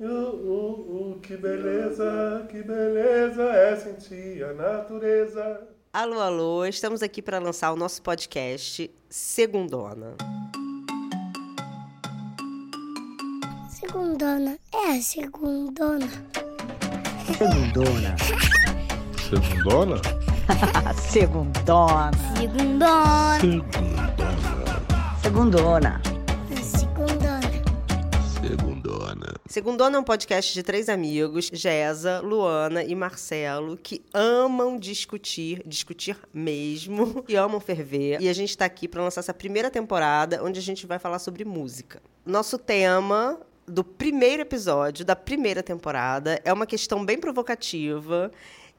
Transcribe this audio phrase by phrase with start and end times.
[0.00, 5.68] Uh, uh, uh, que beleza, que beleza é sentir a natureza.
[5.92, 10.16] Alô, alô, estamos aqui para lançar o nosso podcast Segundona.
[13.70, 16.08] Segundona, é a segundona.
[17.38, 18.16] Segundona.
[19.30, 19.96] Segundona?
[21.08, 22.10] Segundona.
[22.36, 23.40] Segundona.
[23.40, 23.94] Segundona.
[25.22, 26.13] Segundona.
[29.46, 36.16] Segundona é um podcast de três amigos, Gesa, Luana e Marcelo, que amam discutir, discutir
[36.32, 38.20] mesmo, e amam ferver.
[38.20, 41.18] E a gente está aqui para lançar essa primeira temporada, onde a gente vai falar
[41.18, 42.02] sobre música.
[42.24, 48.30] Nosso tema do primeiro episódio da primeira temporada é uma questão bem provocativa.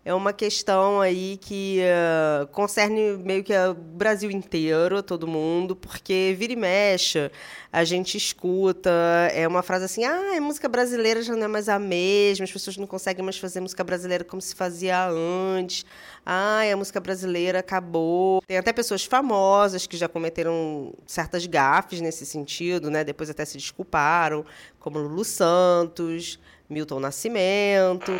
[0.08, 6.36] É uma questão aí que uh, concerne meio que o Brasil inteiro, todo mundo, porque
[6.38, 7.32] vira e mexe,
[7.74, 8.92] a gente escuta,
[9.34, 12.52] é uma frase assim, ah, a música brasileira já não é mais a mesma, as
[12.52, 15.84] pessoas não conseguem mais fazer música brasileira como se fazia antes,
[16.24, 18.44] ah, a música brasileira acabou.
[18.46, 23.04] Tem até pessoas famosas que já cometeram certas gafes nesse sentido, né?
[23.04, 24.46] depois até se desculparam,
[24.80, 28.12] como Lulu Santos, Milton Nascimento.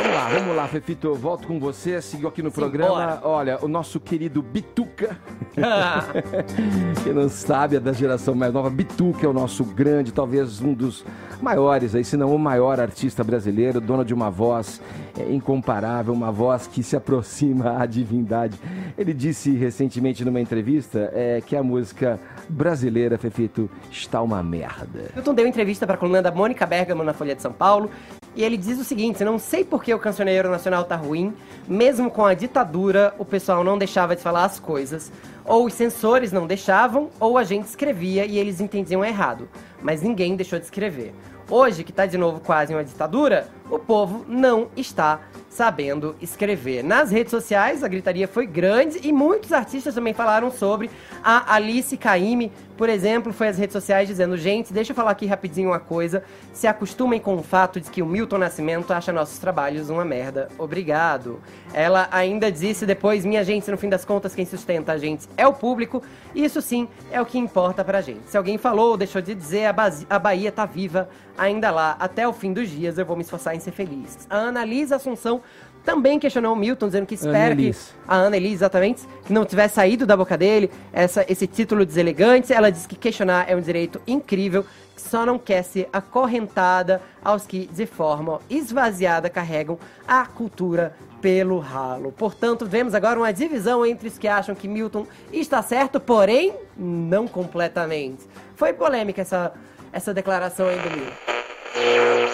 [0.00, 1.08] Vamos lá, vamos lá, Fefito.
[1.08, 2.00] Eu volto com você.
[2.00, 3.20] Seguiu aqui no programa.
[3.22, 5.18] Olha, o nosso querido Bituca.
[7.04, 8.70] Quem não sabe é da geração mais nova.
[8.70, 11.04] Bituca é o nosso grande, talvez um dos
[11.42, 14.80] maiores, aí, se não o maior artista brasileiro, dono de uma voz
[15.18, 18.58] é, incomparável, uma voz que se aproxima à divindade.
[18.96, 25.10] Ele disse recentemente numa entrevista é, que a música brasileira, Fefito, está uma merda.
[25.14, 27.90] Milton deu entrevista para a coluna da Mônica Bergamo na Folha de São Paulo
[28.34, 31.34] e ele diz o seguinte: não sei por que o cancioneiro nacional tá ruim,
[31.66, 35.10] mesmo com a ditadura, o pessoal não deixava de falar as coisas,
[35.44, 39.48] ou os censores não deixavam, ou a gente escrevia e eles entendiam errado,
[39.82, 41.14] mas ninguém deixou de escrever.
[41.48, 46.82] Hoje, que tá de novo quase uma ditadura, o povo não está sabendo escrever.
[46.82, 50.88] Nas redes sociais, a gritaria foi grande e muitos artistas também falaram sobre.
[51.22, 55.26] A Alice Caime, por exemplo, foi às redes sociais dizendo: gente, deixa eu falar aqui
[55.26, 56.22] rapidinho uma coisa.
[56.52, 60.48] Se acostumem com o fato de que o Milton Nascimento acha nossos trabalhos uma merda.
[60.56, 61.40] Obrigado.
[61.74, 65.46] Ela ainda disse depois: minha gente, no fim das contas, quem sustenta a gente é
[65.46, 66.02] o público.
[66.34, 68.20] Isso sim é o que importa pra gente.
[68.28, 69.74] Se alguém falou ou deixou de dizer, a,
[70.08, 71.96] a Bahia tá viva ainda lá.
[71.98, 74.26] Até o fim dos dias eu vou me esforçar em ser feliz.
[74.28, 75.40] A Analisa Assunção
[75.84, 77.74] também questionou o Milton, dizendo que espera que
[78.06, 82.52] a Ana Elise, exatamente, que não tivesse saído da boca dele essa, esse título deselegante.
[82.52, 87.46] Ela diz que questionar é um direito incrível, que só não quer ser acorrentada aos
[87.46, 92.12] que, de forma esvaziada, carregam a cultura pelo ralo.
[92.12, 97.26] Portanto, vemos agora uma divisão entre os que acham que Milton está certo, porém, não
[97.28, 98.24] completamente.
[98.54, 99.52] Foi polêmica essa,
[99.92, 102.29] essa declaração aí do Milton.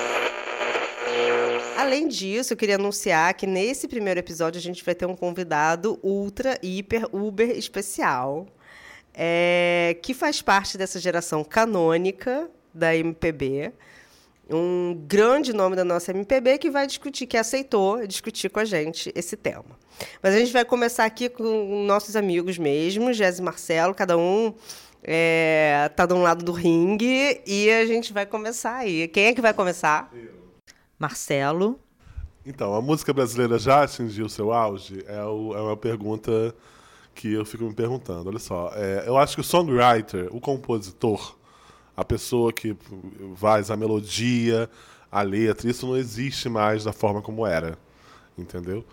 [1.87, 6.01] Além disso, eu queria anunciar que nesse primeiro episódio a gente vai ter um convidado
[6.03, 8.49] ultra, hiper, uber especial,
[9.15, 13.73] é, que faz parte dessa geração canônica da MPB.
[14.51, 19.13] Um grande nome da nossa MPB que vai discutir, que aceitou discutir com a gente
[19.15, 19.79] esse tema.
[20.21, 24.53] Mas a gente vai começar aqui com nossos amigos mesmo, Jéssica e Marcelo, cada um
[25.05, 29.07] é, tá de um lado do ringue e a gente vai começar aí.
[29.07, 30.11] Quem é que vai começar?
[30.13, 30.36] Eu.
[30.99, 31.79] Marcelo.
[32.45, 35.05] Então, a música brasileira já atingiu seu auge?
[35.07, 36.55] É, o, é uma pergunta
[37.15, 38.29] que eu fico me perguntando.
[38.29, 41.37] Olha só, é, eu acho que o songwriter, o compositor,
[41.97, 42.77] a pessoa que
[43.37, 44.71] faz a melodia,
[45.11, 47.79] a letra, isso não existe mais da forma como era,
[48.37, 48.85] entendeu?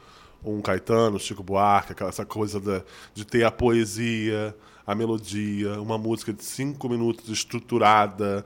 [0.44, 2.82] Um Caetano, Chico Buarque, aquela, essa coisa da,
[3.14, 4.56] de ter a poesia,
[4.88, 8.46] a melodia, uma música de cinco minutos estruturada,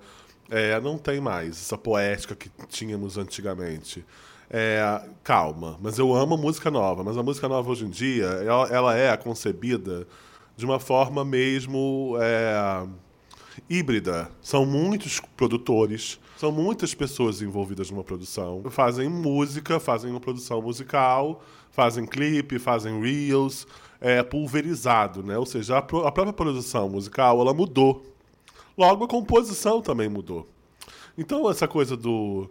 [0.49, 4.05] é, não tem mais essa poética que tínhamos antigamente.
[4.49, 7.03] É, calma, mas eu amo música nova.
[7.03, 10.07] Mas a música nova hoje em dia, ela, ela é concebida
[10.55, 12.87] de uma forma mesmo é,
[13.69, 14.29] híbrida.
[14.41, 18.63] São muitos produtores, são muitas pessoas envolvidas numa produção.
[18.69, 23.67] Fazem música, fazem uma produção musical, fazem clipe, fazem reels,
[23.99, 25.37] é pulverizado, né?
[25.37, 28.16] Ou seja, a, a própria produção musical ela mudou
[28.77, 30.47] Logo, a composição também mudou.
[31.17, 32.47] Então, essa coisa do,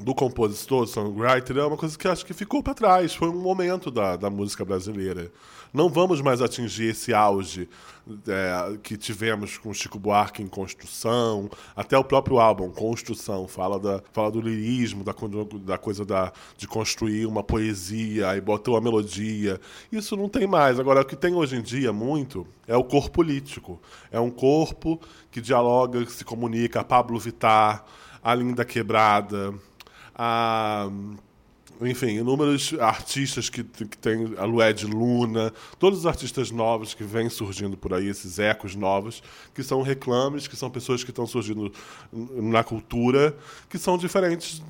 [0.00, 3.14] do compositor, songwriter, é uma coisa que acho que ficou para trás.
[3.14, 5.30] Foi um momento da, da música brasileira.
[5.72, 7.66] Não vamos mais atingir esse auge
[8.28, 14.02] é, que tivemos com Chico Buarque em Construção, até o próprio álbum Construção fala, da,
[14.12, 15.14] fala do lirismo, da,
[15.64, 19.58] da coisa da, de construir uma poesia, aí botou a melodia.
[19.90, 20.78] Isso não tem mais.
[20.78, 23.80] Agora, o que tem hoje em dia muito é o corpo político.
[24.10, 25.00] É um corpo
[25.30, 26.84] que dialoga, que se comunica.
[26.84, 27.84] Pablo Vittar,
[28.22, 29.54] a Linda Quebrada,
[30.14, 30.90] a
[31.80, 37.28] enfim, inúmeros artistas que, que tem a Lued Luna, todos os artistas novos que vêm
[37.28, 39.22] surgindo por aí, esses ecos novos,
[39.54, 41.72] que são reclames, que são pessoas que estão surgindo
[42.12, 43.36] na cultura,
[43.68, 44.62] que são diferentes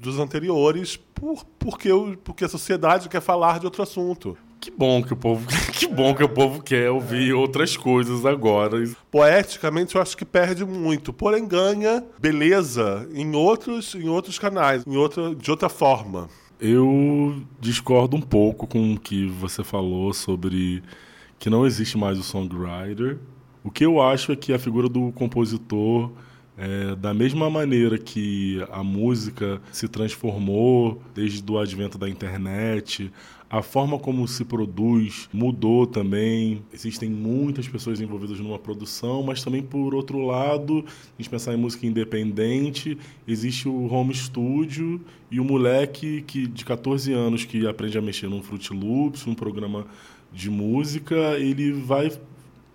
[0.00, 1.90] dos anteriores, por, porque,
[2.22, 4.36] porque a sociedade quer falar de outro assunto.
[4.64, 8.82] Que bom que o povo, que bom que o povo quer ouvir outras coisas agora.
[9.10, 14.96] Poeticamente eu acho que perde muito, porém ganha beleza em outros, em outros canais, em
[14.96, 16.30] outra, de outra forma.
[16.58, 20.82] Eu discordo um pouco com o que você falou sobre
[21.38, 23.18] que não existe mais o songwriter.
[23.62, 26.10] O que eu acho é que a figura do compositor
[26.56, 33.12] é, da mesma maneira que a música se transformou desde o advento da internet,
[33.48, 36.62] a forma como se produz mudou também.
[36.72, 41.56] Existem muitas pessoas envolvidas numa produção, mas também, por outro lado, a gente pensar em
[41.56, 45.00] música independente, existe o home studio
[45.30, 49.34] e o moleque que, de 14 anos que aprende a mexer num Fruit Loops, num
[49.34, 49.86] programa
[50.32, 52.10] de música, ele vai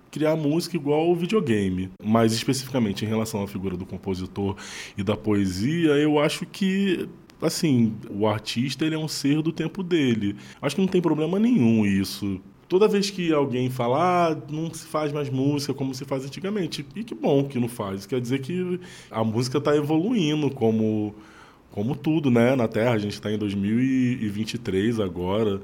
[0.10, 1.90] criar música igual ao videogame.
[2.04, 4.56] Mas especificamente em relação à figura do compositor
[4.98, 7.08] e da poesia, eu acho que
[7.42, 10.36] assim, o artista ele é um ser do tempo dele.
[10.62, 12.40] Acho que não tem problema nenhum isso.
[12.68, 16.86] Toda vez que alguém fala, ah, não se faz mais música como se faz antigamente,
[16.96, 18.06] e que bom que não faz.
[18.06, 21.16] Quer dizer que a música está evoluindo como,
[21.72, 22.56] como tudo, né?
[22.56, 25.60] Na Terra, a gente está em 2023 agora.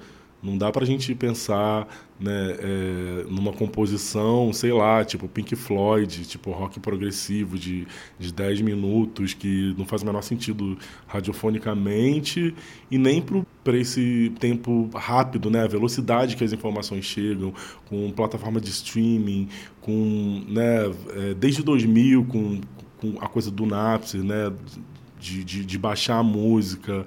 [0.46, 1.88] Não dá para a gente pensar
[2.20, 7.88] né, é, numa composição, sei lá, tipo Pink Floyd, tipo rock progressivo de,
[8.20, 10.78] de 10 minutos, que não faz o menor sentido
[11.08, 12.54] radiofonicamente,
[12.92, 13.24] e nem
[13.64, 17.52] para esse tempo rápido, né, a velocidade que as informações chegam,
[17.90, 19.50] com plataforma de streaming,
[19.82, 22.62] com, né, é, desde 2000, com,
[22.98, 24.54] com a coisa do Napster, né,
[25.20, 27.04] de, de, de baixar a música.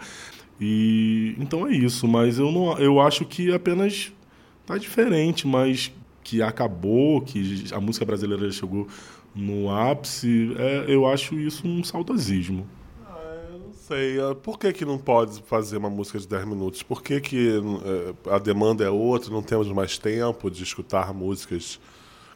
[0.61, 4.13] E então é isso, mas eu não eu acho que apenas
[4.67, 8.87] tá diferente, mas que acabou, que a música brasileira chegou
[9.35, 12.67] no ápice, é, eu acho isso um saudosismo.
[13.07, 14.21] Ah, eu não sei.
[14.21, 16.83] Ah, por que, que não pode fazer uma música de 10 minutos?
[16.83, 17.61] Por que, que
[18.27, 21.81] é, a demanda é outra, não temos mais tempo de escutar músicas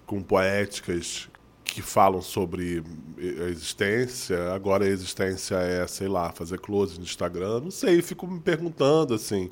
[0.07, 1.29] com poéticas
[1.73, 2.83] que falam sobre
[3.19, 8.27] a existência, agora a existência é, sei lá, fazer close no Instagram, não sei, fico
[8.27, 9.51] me perguntando assim.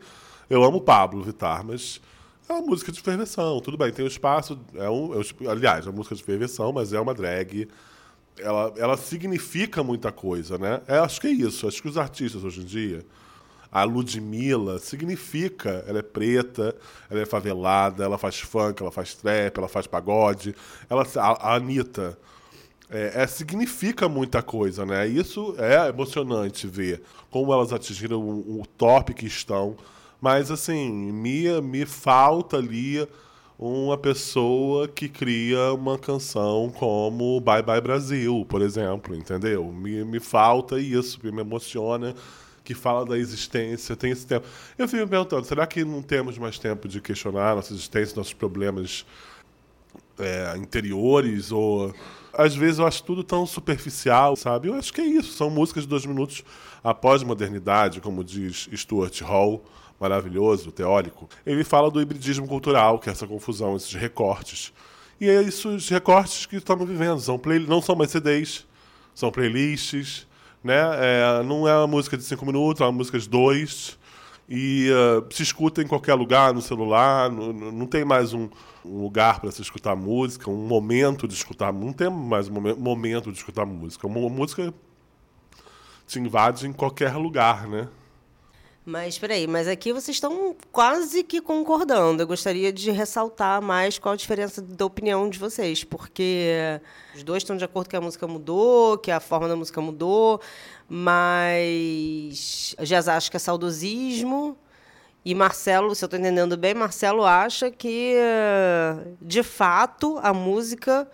[0.48, 2.00] Eu amo Pablo Vittar, mas
[2.48, 5.88] é uma música de ferveção, tudo bem, tem um espaço, é um, é, aliás, é
[5.88, 7.68] uma música de ferveção, mas é uma drag.
[8.38, 10.80] Ela, ela significa muita coisa, né?
[10.86, 11.66] É, acho que é isso.
[11.66, 13.06] Acho que os artistas hoje em dia,
[13.70, 16.74] a Ludmilla significa, ela é preta,
[17.08, 20.54] ela é favelada, ela faz funk, ela faz trap, ela faz pagode.
[20.88, 22.18] Ela, a, a Anitta
[22.90, 25.06] é, é, significa muita coisa, né?
[25.06, 27.00] Isso é emocionante ver
[27.30, 29.76] como elas atingiram o, o top que estão.
[30.20, 33.06] Mas, assim, me, me falta ali
[33.56, 39.70] uma pessoa que cria uma canção como Bye Bye Brasil, por exemplo, entendeu?
[39.70, 42.14] Me, me falta isso, me emociona
[42.64, 44.46] que fala da existência, tem esse tempo.
[44.78, 48.32] Eu fico me perguntando, será que não temos mais tempo de questionar nossa existência, nossos
[48.32, 49.04] problemas
[50.18, 51.50] é, interiores?
[51.52, 51.94] Ou
[52.32, 54.68] às vezes eu acho tudo tão superficial, sabe?
[54.68, 55.32] Eu acho que é isso.
[55.32, 56.44] São músicas de dois minutos
[56.82, 59.64] após modernidade, como diz Stuart Hall,
[59.98, 61.28] maravilhoso, teórico.
[61.44, 64.72] Ele fala do hibridismo cultural, que é essa confusão, esses recortes.
[65.20, 67.20] E é isso, os recortes que estamos vivendo.
[67.20, 68.66] São play, não são mais CDs,
[69.14, 70.26] são playlists
[70.62, 70.78] né?
[70.98, 73.98] É, não é uma música de cinco minutos, é uma música de dois.
[74.48, 78.48] E uh, se escuta em qualquer lugar, no celular, no, no, não tem mais um,
[78.84, 83.30] um lugar para se escutar música, um momento de escutar, não tem mais um momento
[83.30, 84.08] de escutar música.
[84.08, 84.74] Uma música
[86.04, 87.86] te invade em qualquer lugar, né?
[88.90, 92.24] Mas peraí, mas aqui vocês estão quase que concordando.
[92.24, 96.80] Eu gostaria de ressaltar mais qual a diferença da opinião de vocês, porque
[97.14, 100.40] os dois estão de acordo que a música mudou, que a forma da música mudou,
[100.88, 104.58] mas já acho que é saudosismo.
[105.24, 108.16] E Marcelo, se eu estou entendendo bem, Marcelo acha que,
[109.22, 111.08] de fato, a música,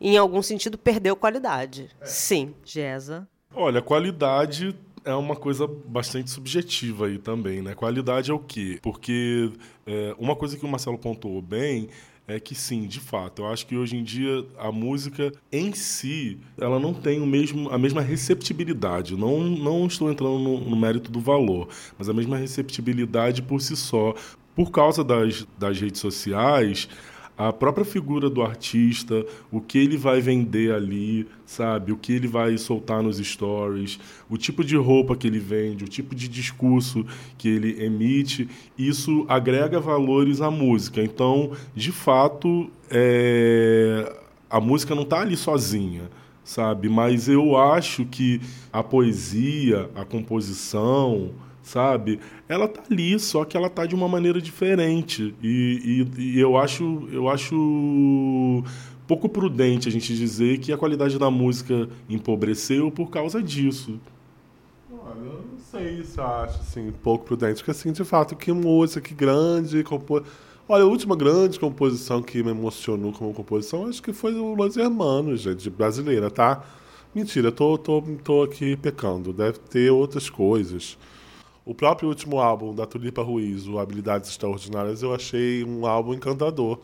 [0.00, 1.90] em algum sentido, perdeu qualidade.
[2.00, 2.06] É.
[2.06, 2.54] Sim.
[2.64, 3.28] Gesa.
[3.54, 4.74] Olha, qualidade
[5.08, 7.74] é uma coisa bastante subjetiva aí também, né?
[7.74, 8.78] Qualidade é o quê?
[8.82, 9.50] Porque
[9.86, 11.88] é, uma coisa que o Marcelo pontuou bem
[12.26, 16.38] é que sim, de fato, eu acho que hoje em dia a música em si,
[16.60, 19.16] ela não tem o mesmo, a mesma receptibilidade.
[19.16, 23.74] Não, não estou entrando no, no mérito do valor, mas a mesma receptibilidade por si
[23.74, 24.14] só.
[24.54, 26.86] Por causa das, das redes sociais,
[27.38, 31.92] a própria figura do artista, o que ele vai vender ali, sabe?
[31.92, 35.88] O que ele vai soltar nos stories, o tipo de roupa que ele vende, o
[35.88, 37.06] tipo de discurso
[37.38, 41.00] que ele emite, isso agrega valores à música.
[41.00, 44.16] Então, de fato, é...
[44.50, 46.10] a música não está ali sozinha,
[46.42, 46.88] sabe?
[46.88, 48.40] Mas eu acho que
[48.72, 51.30] a poesia, a composição,
[51.68, 52.18] sabe?
[52.48, 55.34] Ela tá ali, só que ela tá de uma maneira diferente.
[55.42, 58.64] E, e, e, eu acho, eu acho
[59.06, 64.00] pouco prudente a gente dizer que a qualidade da música empobreceu por causa disso.
[64.90, 69.00] Olha, eu não sei se acho assim, pouco prudente, porque assim, de fato, que música,
[69.00, 70.24] que grande compor...
[70.68, 74.76] Olha, a última grande composição que me emocionou como composição, acho que foi o Los
[74.76, 76.62] Hermanos, gente, brasileira, tá?
[77.14, 79.32] Mentira, tô, tô, tô aqui pecando.
[79.32, 80.98] Deve ter outras coisas.
[81.68, 86.78] O próprio último álbum da Tulipa Ruiz, o Habilidades Extraordinárias, eu achei um álbum encantador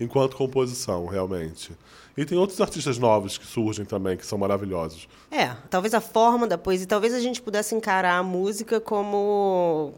[0.00, 1.72] enquanto composição, realmente.
[2.16, 5.06] E tem outros artistas novos que surgem também, que são maravilhosos.
[5.30, 9.92] É, talvez a forma da poesia, talvez a gente pudesse encarar a música como,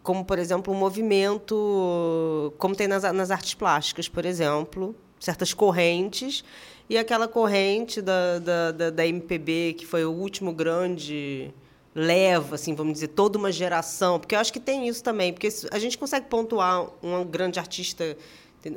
[0.00, 6.44] como por exemplo, um movimento, como tem nas, nas artes plásticas, por exemplo, certas correntes,
[6.88, 11.52] e aquela corrente da, da, da, da MPB, que foi o último grande
[11.94, 15.48] leva, assim, vamos dizer, toda uma geração, porque eu acho que tem isso também, porque
[15.70, 18.16] a gente consegue pontuar um grande artista,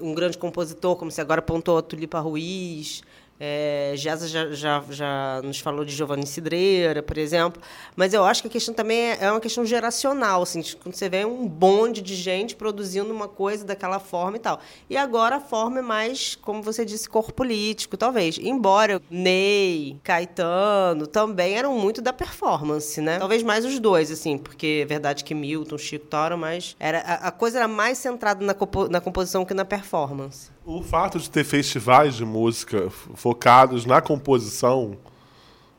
[0.02, 3.04] um grande compositor, como você agora pontuou a Tulipa Ruiz,
[3.40, 7.62] é, já, já, já nos falou de Giovanni Cidreira, por exemplo,
[7.96, 11.10] mas eu acho que a questão também é, é uma questão geracional, assim, quando você
[11.10, 14.60] vê um bonde de gente produzindo uma coisa daquela forma e tal.
[14.90, 18.38] E agora a forma é mais, como você disse, corpo político, talvez.
[18.38, 23.20] Embora Ney, Caetano também eram muito da performance, né?
[23.20, 27.28] Talvez mais os dois, assim, porque é verdade que Milton, Chico Toro, mas era, a,
[27.28, 30.55] a coisa era mais centrada na, compo, na composição que na performance.
[30.68, 34.98] O fato de ter festivais de música focados na composição,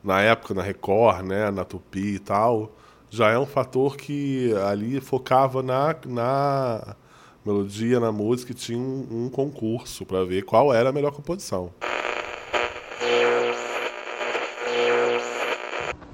[0.03, 2.71] na época na Record, né, na Tupi e tal,
[3.11, 6.95] já é um fator que ali focava na, na
[7.45, 11.73] melodia, na música e tinha um, um concurso para ver qual era a melhor composição.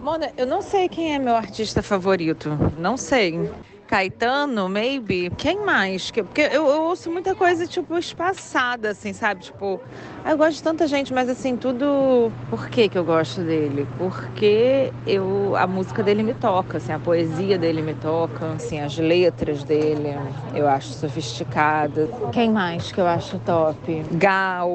[0.00, 2.48] Mona, eu não sei quem é meu artista favorito.
[2.78, 3.50] Não sei.
[3.92, 5.28] Caetano, maybe.
[5.36, 6.10] Quem mais?
[6.10, 9.42] Porque eu, eu, ouço muita coisa, tipo, espaçada, assim, sabe?
[9.42, 9.78] Tipo,
[10.24, 12.32] eu gosto de tanta gente, mas assim, tudo.
[12.48, 13.86] Por que, que eu gosto dele?
[13.98, 18.96] Porque eu, a música dele me toca, assim, a poesia dele me toca, assim, as
[18.96, 20.08] letras dele
[20.54, 22.08] eu acho sofisticada.
[22.32, 24.02] Quem mais que eu acho top?
[24.12, 24.70] Gal.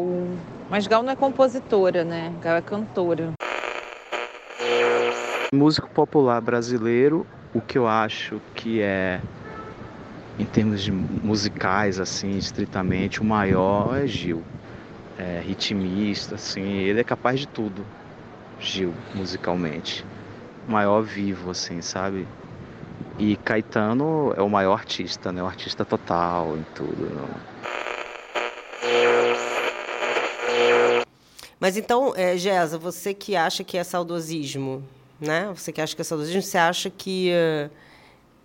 [0.70, 2.32] Mas Gal não é compositora, né?
[2.40, 3.32] Gal é cantora.
[5.52, 9.22] Músico popular brasileiro o que eu acho que é,
[10.38, 14.44] em termos de musicais, assim, estritamente, o maior é Gil.
[15.18, 17.84] É, ritmista, assim, ele é capaz de tudo,
[18.60, 20.06] Gil, musicalmente.
[20.68, 22.27] O maior vivo, assim, sabe?
[23.18, 25.42] E Caetano é o maior artista, né?
[25.42, 27.10] O artista total em tudo.
[27.16, 27.58] Não?
[31.60, 34.84] Mas então, é, Gesa, você que acha que é saudosismo,
[35.20, 35.52] né?
[35.56, 37.70] Você que acha que é saudosismo, você acha que uh,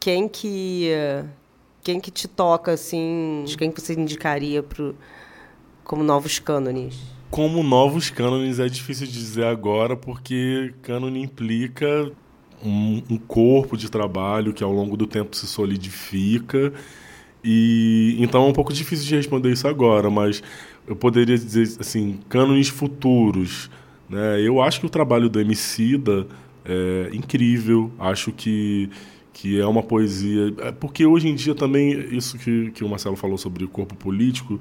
[0.01, 1.29] quem que uh,
[1.83, 4.95] quem que te toca assim, quem que você indicaria pro,
[5.85, 6.97] como novos cânones?
[7.31, 12.13] Como novos cânones é difícil dizer agora, porque cânone implica
[12.63, 16.73] um, um corpo de trabalho que ao longo do tempo se solidifica.
[17.43, 20.43] E então é um pouco difícil de responder isso agora, mas
[20.87, 23.69] eu poderia dizer assim, cânones futuros.
[24.09, 24.41] Né?
[24.41, 26.27] Eu acho que o trabalho do Emicida
[26.65, 27.91] é incrível.
[27.99, 28.89] Acho que,
[29.33, 30.55] que é uma poesia.
[30.59, 33.95] É porque hoje em dia também, isso que, que o Marcelo falou sobre o corpo
[33.95, 34.61] político,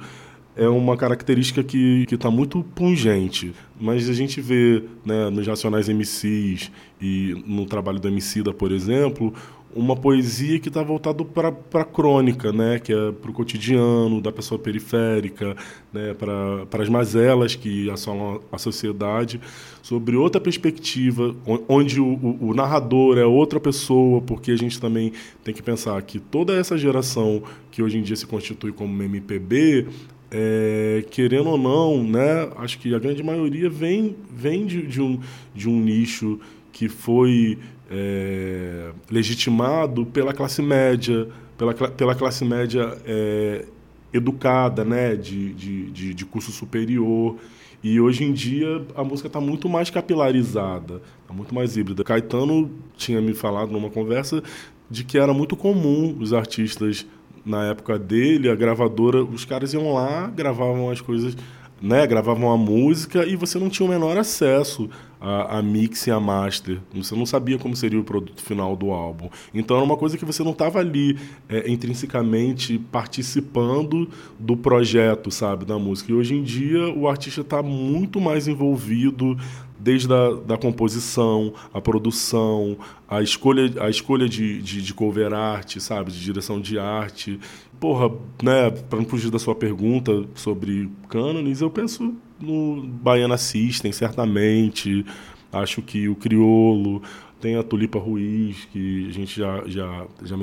[0.55, 3.53] é uma característica que está muito pungente.
[3.79, 9.33] Mas a gente vê né, nos Racionais MCs e no trabalho do Emicida, por exemplo,
[9.75, 12.79] uma poesia que está voltado para a crônica, né?
[12.79, 15.55] que é para o cotidiano da pessoa periférica,
[15.93, 16.13] né?
[16.13, 19.39] para as mazelas que assolam a sociedade,
[19.81, 21.35] sobre outra perspectiva,
[21.67, 25.13] onde o, o, o, narrador é outra pessoa, porque a gente também
[25.43, 29.87] tem que pensar que toda essa geração que hoje em dia se constitui como MPB,
[30.29, 35.19] é, querendo ou não, né, acho que a grande maioria vem, vem de, de, um,
[35.53, 36.39] de um nicho
[36.71, 37.57] que foi
[37.91, 43.65] é, legitimado pela classe média, pela, pela classe média é,
[44.13, 47.35] educada, né, de, de, de, de, curso superior.
[47.83, 52.03] E hoje em dia a música está muito mais capilarizada, está muito mais híbrida.
[52.03, 54.41] Caetano tinha me falado numa conversa
[54.89, 57.05] de que era muito comum os artistas
[57.45, 61.35] na época dele, a gravadora, os caras iam lá, gravavam as coisas
[61.81, 66.11] né, gravavam a música e você não tinha o menor acesso a, a mix e
[66.11, 66.79] a master.
[66.95, 69.29] Você não sabia como seria o produto final do álbum.
[69.53, 71.17] Então era uma coisa que você não estava ali
[71.49, 74.07] é, intrinsecamente participando
[74.39, 76.11] do projeto, sabe, da música.
[76.11, 79.37] E hoje em dia o artista está muito mais envolvido
[79.79, 85.77] desde a da composição, a produção, a escolha, a escolha de, de, de cover art,
[85.79, 87.39] sabe, de direção de arte.
[87.81, 88.11] Porra,
[88.43, 95.03] né, para não fugir da sua pergunta sobre cânones, eu penso no Baiana System, certamente.
[95.51, 97.01] Acho que o Criolo,
[97.39, 100.37] tem a Tulipa Ruiz, que a gente já, já, já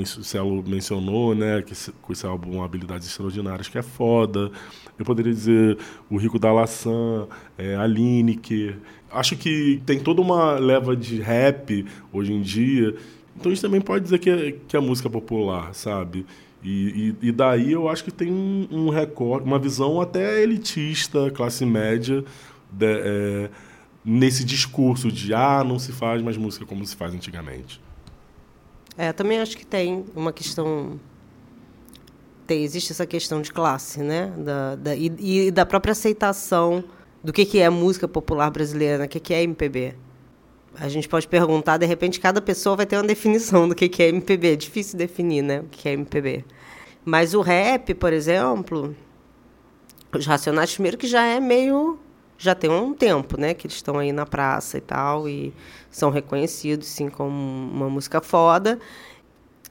[0.66, 1.62] mencionou, né?
[1.62, 4.50] Que com esse álbum Habilidades Extraordinárias, que é foda.
[4.98, 5.78] Eu poderia dizer
[6.10, 8.78] o Rico da Laçã, é, a Lineker.
[9.12, 12.96] Acho que tem toda uma leva de rap hoje em dia.
[13.36, 16.26] Então a gente também pode dizer que é, que é música popular, sabe?
[16.62, 21.30] E, e, e, daí eu acho que tem um, um recorte, uma visão até elitista,
[21.30, 22.24] classe média,
[22.70, 23.50] de, é,
[24.04, 27.80] nesse discurso de ah, não se faz mais música como se faz antigamente.
[28.96, 30.98] É, também acho que tem uma questão.
[32.46, 34.32] Tem, existe essa questão de classe, né?
[34.38, 36.82] Da, da, e, e da própria aceitação
[37.22, 39.94] do que, que é música popular brasileira, o que, que é MPB.
[40.80, 44.08] A gente pode perguntar, de repente, cada pessoa vai ter uma definição do que, é
[44.08, 44.52] MPB.
[44.52, 45.60] É difícil definir, né?
[45.60, 46.44] O que é MPB.
[47.04, 48.94] Mas o rap, por exemplo,
[50.12, 51.98] os Racionais, primeiro que já é meio
[52.38, 55.52] já tem um tempo, né, que eles estão aí na praça e tal, e
[55.90, 58.78] são reconhecidos, sim, como uma música foda.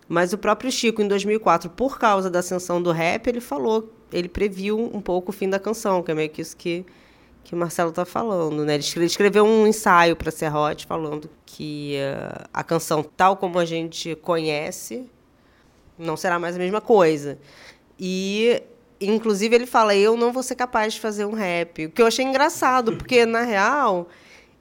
[0.08, 4.28] Mas o próprio Chico, em 2004, por causa da ascensão do rap, ele falou, ele
[4.28, 6.86] previu um pouco o fim da canção, que é meio que isso que,
[7.48, 8.76] que o Marcelo está falando, né?
[8.76, 14.16] Ele escreveu um ensaio para Serrote falando que uh, a canção, tal como a gente
[14.16, 15.10] conhece,
[15.98, 17.40] não será mais a mesma coisa.
[17.98, 18.62] E
[19.00, 21.86] Inclusive, ele fala: Eu não vou ser capaz de fazer um rap.
[21.86, 24.10] O que eu achei engraçado, porque, na real,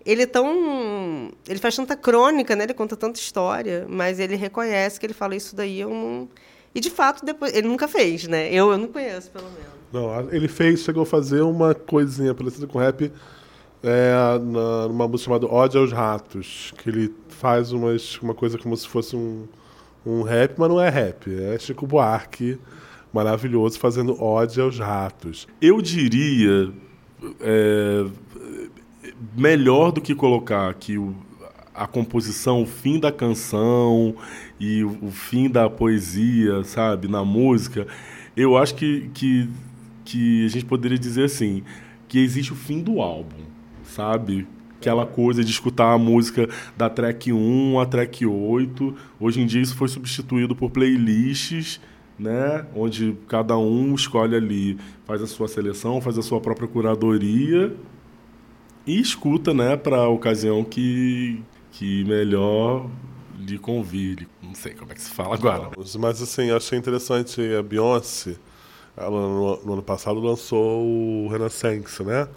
[0.05, 1.33] ele é tão.
[1.49, 2.65] Ele faz tanta crônica, né?
[2.65, 6.29] Ele conta tanta história, mas ele reconhece que ele fala: Isso daí eu não.
[6.73, 7.53] E, de fato, depois.
[7.53, 8.49] Ele nunca fez, né?
[8.53, 9.76] Eu, eu não conheço, pelo menos.
[9.97, 13.11] Não, ele fez, chegou a fazer uma coisinha parecida com rap
[13.83, 18.77] é, na, numa música chamada Ódio aos Ratos, que ele faz umas, uma coisa como
[18.77, 19.47] se fosse um,
[20.05, 22.59] um rap, mas não é rap, é Chico Buarque
[23.17, 25.49] maravilhoso fazendo ódio aos ratos.
[25.61, 26.71] Eu diria
[27.41, 28.05] é,
[29.35, 31.15] melhor do que colocar aqui o,
[31.75, 34.15] a composição, o fim da canção
[34.61, 37.87] e o, o, fim da poesia, sabe, na música.
[38.37, 39.49] Eu acho que, que,
[40.07, 41.63] que a gente poderia dizer assim,
[42.09, 43.43] que existe o fim do álbum,
[43.85, 44.47] sabe?
[44.79, 48.95] Aquela coisa de escutar a música da track 1 a track 8.
[49.21, 51.81] Hoje em dia isso foi substituído por playlists
[52.19, 52.67] né?
[52.75, 57.75] Onde cada um escolhe ali, faz a sua seleção, faz a sua própria curadoria
[58.87, 61.43] e escuta, né, para a ocasião que,
[61.73, 62.89] que melhor
[63.39, 64.29] lhe convire.
[64.43, 65.71] Não sei como é que se fala agora.
[65.99, 68.37] Mas assim, achei interessante a Beyoncé,
[68.97, 72.29] ela no, no ano passado lançou o Renaissance, né?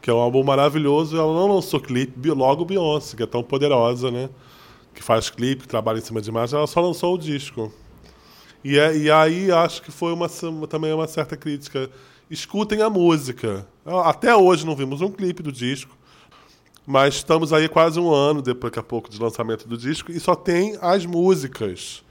[0.00, 4.10] Que é um álbum maravilhoso, ela não lançou clipe, logo Beyoncé, que é tão poderosa,
[4.10, 4.28] né?
[4.94, 7.72] Que faz clipe, trabalha em cima de imagem, ela só lançou o disco.
[8.62, 10.28] E, é, e aí acho que foi uma,
[10.68, 11.88] também uma certa crítica.
[12.30, 13.66] Escutem a música.
[14.04, 15.96] Até hoje não vimos um clipe do disco,
[16.86, 20.34] mas estamos aí quase um ano, daqui a pouco, de lançamento do disco, e só
[20.34, 22.02] tem as músicas.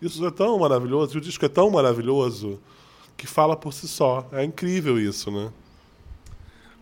[0.00, 2.60] Isso é tão maravilhoso, e o disco é tão maravilhoso
[3.18, 4.26] que fala por si só.
[4.32, 5.50] É incrível isso, né?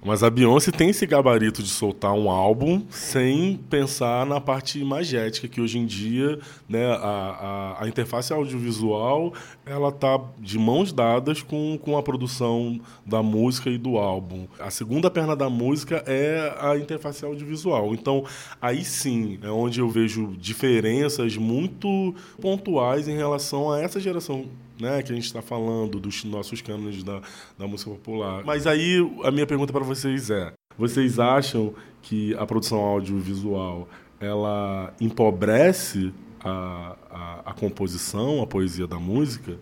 [0.04, 5.48] Mas a Beyoncé tem esse gabarito de soltar um álbum sem pensar na parte imagética,
[5.48, 9.32] que hoje em dia né, a, a, a interface audiovisual
[9.64, 14.46] ela tá de mãos dadas com, com a produção da música e do álbum.
[14.60, 17.92] A segunda perna da música é a interface audiovisual.
[17.92, 18.24] Então,
[18.62, 24.46] aí sim é onde eu vejo diferenças muito pontuais em relação a essa geração
[24.80, 27.20] né, que a gente está falando dos nossos cânones da,
[27.58, 28.44] da música popular.
[28.44, 33.88] Mas aí a minha pergunta para vocês é: vocês acham que a produção audiovisual
[34.20, 39.58] ela empobrece a, a, a composição, a poesia da música?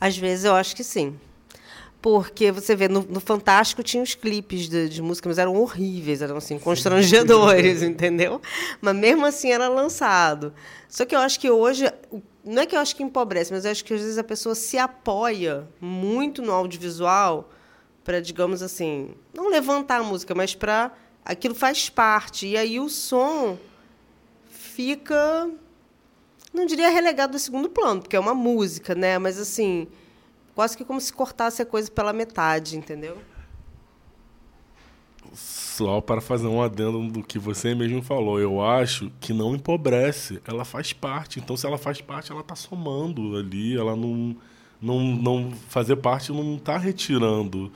[0.00, 1.14] Às vezes eu acho que sim.
[2.02, 6.20] Porque você vê, no, no Fantástico tinha os clipes de, de música, mas eram horríveis,
[6.20, 8.42] eram assim, constrangedores, entendeu?
[8.80, 10.52] Mas mesmo assim era lançado.
[10.88, 11.88] Só que eu acho que hoje,
[12.44, 14.56] não é que eu acho que empobrece, mas eu acho que às vezes a pessoa
[14.56, 17.48] se apoia muito no audiovisual
[18.02, 20.90] para, digamos assim, não levantar a música, mas para
[21.24, 22.48] aquilo faz parte.
[22.48, 23.56] E aí o som
[24.50, 25.48] fica,
[26.52, 29.18] não diria relegado ao segundo plano, porque é uma música, né?
[29.18, 29.86] Mas assim,
[30.54, 33.18] quase que como se cortasse a coisa pela metade, entendeu?
[35.32, 40.42] Só para fazer um adendo do que você mesmo falou, eu acho que não empobrece,
[40.46, 41.38] ela faz parte.
[41.38, 44.36] Então, se ela faz parte, ela está somando ali, ela não,
[44.80, 47.72] não, não fazer parte não está retirando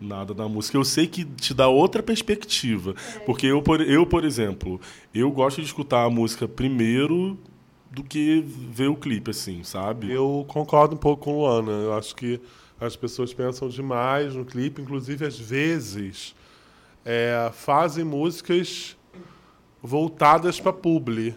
[0.00, 0.76] nada da música.
[0.76, 2.94] Eu sei que te dá outra perspectiva,
[3.26, 4.80] porque eu, por, eu, por exemplo,
[5.12, 7.36] eu gosto de escutar a música primeiro
[7.94, 10.10] do que ver o clipe, assim, sabe?
[10.10, 11.72] Eu concordo um pouco com o Luana.
[11.72, 12.40] Eu acho que
[12.80, 16.34] as pessoas pensam demais no clipe, inclusive às vezes
[17.04, 18.96] é, fazem músicas
[19.80, 21.36] voltadas para publi.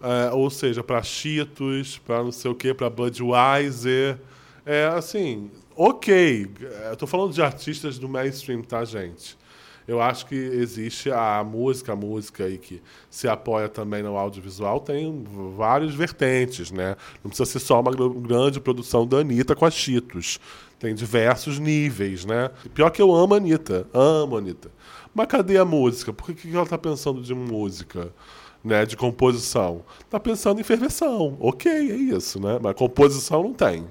[0.00, 4.18] É, ou seja, para Cheetos, para não sei o quê, para Budweiser.
[4.64, 6.48] É assim, ok.
[6.88, 9.36] Eu tô falando de artistas do mainstream, tá, gente?
[9.88, 14.80] Eu acho que existe a música, a música aí que se apoia também no audiovisual,
[14.80, 15.24] tem
[15.56, 16.94] várias vertentes, né?
[17.24, 20.38] Não precisa ser só uma grande produção da Anitta com a Cheetos.
[20.78, 22.50] Tem diversos níveis, né?
[22.74, 24.70] Pior que eu amo a Anitta, amo a Anitta.
[25.14, 26.12] Mas cadê a música?
[26.12, 28.12] Por que ela está pensando de música?
[28.62, 29.84] Né, de composição.
[30.00, 31.38] Está pensando em ferveção.
[31.40, 32.58] Ok, é isso, né?
[32.60, 33.86] Mas composição não tem.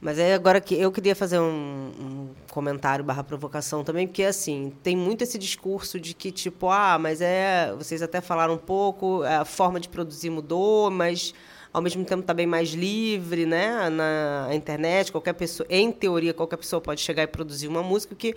[0.00, 4.72] Mas é agora que eu queria fazer um, um comentário barra provocação também, porque assim,
[4.82, 7.72] tem muito esse discurso de que, tipo, ah, mas é.
[7.76, 11.32] Vocês até falaram um pouco, a forma de produzir mudou, mas
[11.72, 13.88] ao mesmo tempo está bem mais livre, né?
[13.88, 18.34] Na internet, qualquer pessoa, em teoria, qualquer pessoa pode chegar e produzir uma música que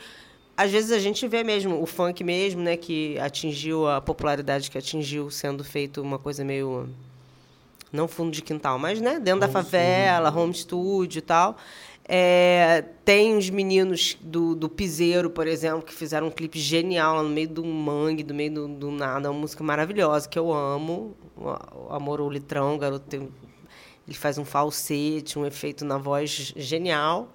[0.56, 4.78] às vezes a gente vê mesmo o funk mesmo, né, que atingiu a popularidade que
[4.78, 6.90] atingiu, sendo feito uma coisa meio
[7.92, 11.58] não fundo de quintal, mas né, dentro home da favela, home studio e tal.
[12.12, 17.24] É, tem os meninos do, do Piseiro, por exemplo, que fizeram um clipe genial lá
[17.24, 19.30] no meio do mangue, do meio do, do nada.
[19.30, 21.16] Uma música maravilhosa que eu amo.
[21.36, 23.30] O Amor ou Litrão, o garoto tem,
[24.08, 27.32] ele faz um falsete, um efeito na voz genial.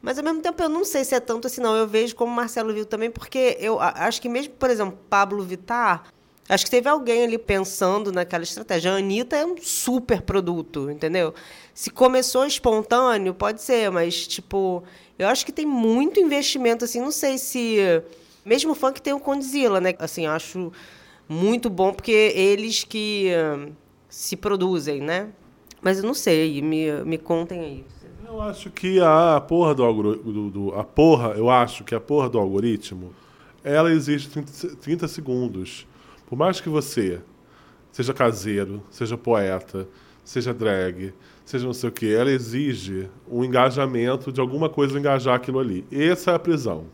[0.00, 1.74] Mas ao mesmo tempo eu não sei se é tanto assim, não.
[1.74, 6.04] Eu vejo como Marcelo viu também, porque eu acho que mesmo, por exemplo, Pablo Vittar,
[6.54, 8.92] acho que teve alguém ali pensando naquela estratégia.
[8.92, 11.32] A Anitta é um super produto, entendeu?
[11.72, 14.82] Se começou espontâneo, pode ser, mas, tipo,
[15.18, 17.78] eu acho que tem muito investimento, assim, não sei se.
[18.44, 19.94] Mesmo o funk tem o Condzilla, né?
[19.98, 20.72] Assim, acho
[21.28, 23.70] muito bom, porque eles que uh,
[24.08, 25.28] se produzem, né?
[25.80, 27.84] Mas eu não sei, me, me contem aí.
[28.26, 32.38] Eu acho que a porra do, do, a porra, eu acho que a porra do
[32.38, 33.12] algoritmo,
[33.62, 35.86] ela existe 30, 30 segundos.
[36.30, 37.20] Por mais que você
[37.90, 39.88] seja caseiro, seja poeta,
[40.22, 41.12] seja drag,
[41.44, 45.84] seja não sei o que, ela exige um engajamento de alguma coisa engajar aquilo ali.
[45.90, 46.86] Essa é a prisão.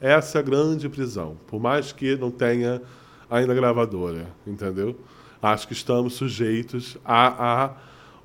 [0.00, 1.36] Essa é a grande prisão.
[1.46, 2.80] Por mais que não tenha
[3.28, 4.98] ainda gravadora, entendeu?
[5.42, 7.76] Acho que estamos sujeitos a, a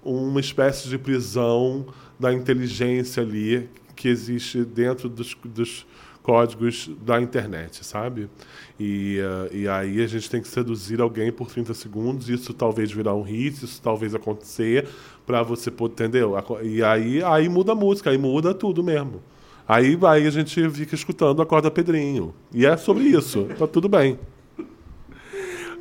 [0.01, 5.85] uma espécie de prisão da inteligência ali que existe dentro dos, dos
[6.27, 8.29] códigos da internet, sabe?
[8.77, 12.91] E, uh, e aí a gente tem que seduzir alguém por 30 segundos, isso talvez
[12.91, 14.89] virar um hit, isso talvez acontecer,
[15.25, 16.35] para você poder, entendeu?
[16.61, 19.21] E aí, aí muda a música, aí muda tudo mesmo.
[19.65, 22.33] Aí, aí a gente fica escutando a corda Pedrinho.
[22.53, 24.19] E é sobre isso, tá tudo bem.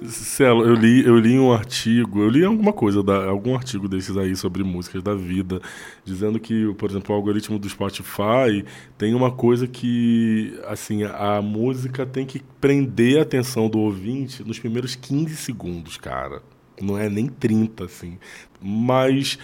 [0.05, 4.15] Celo, eu li, eu li um artigo, eu li alguma coisa, da, algum artigo desses
[4.17, 5.61] aí sobre músicas da vida,
[6.05, 8.63] dizendo que, por exemplo, o algoritmo do Spotify
[8.99, 14.59] tem uma coisa que, assim, a música tem que prender a atenção do ouvinte nos
[14.59, 16.43] primeiros 15 segundos, cara.
[16.81, 18.19] Não é nem 30, assim.
[18.61, 19.39] Mas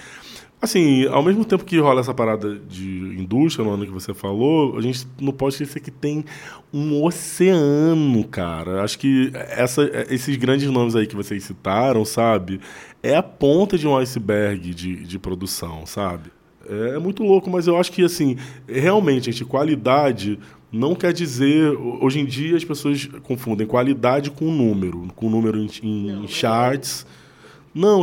[0.63, 2.87] Assim, ao mesmo tempo que rola essa parada de
[3.19, 6.25] indústria, no ano que você falou, a gente não pode esquecer que tem
[6.73, 8.85] um oceano, cara.
[8.85, 12.61] Acho que essa, esses grandes nomes aí que vocês citaram, sabe?
[13.03, 16.31] É a ponta de um iceberg de, de produção, sabe?
[16.69, 18.37] É, é muito louco, mas eu acho que, assim,
[18.69, 20.39] realmente, gente, qualidade
[20.71, 21.77] não quer dizer.
[22.01, 27.05] Hoje em dia as pessoas confundem qualidade com número, com número em, em charts.
[27.05, 27.22] Não,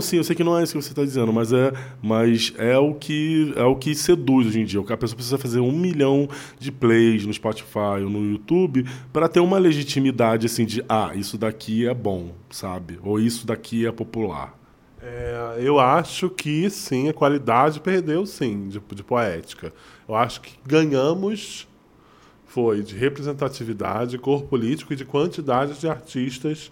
[0.01, 2.77] sim, eu sei que não é isso que você está dizendo, mas é, mas é
[2.77, 4.79] o que é o que seduz hoje em dia.
[4.79, 6.27] A pessoa precisa fazer um milhão
[6.57, 11.37] de plays no Spotify ou no YouTube para ter uma legitimidade assim de ah, isso
[11.37, 12.99] daqui é bom, sabe?
[13.03, 14.57] Ou isso daqui é popular.
[15.01, 19.73] É, eu acho que sim, a qualidade perdeu sim, de, de poética.
[20.07, 21.67] Eu acho que ganhamos
[22.49, 26.71] foi de representatividade, cor político e de quantidade de artistas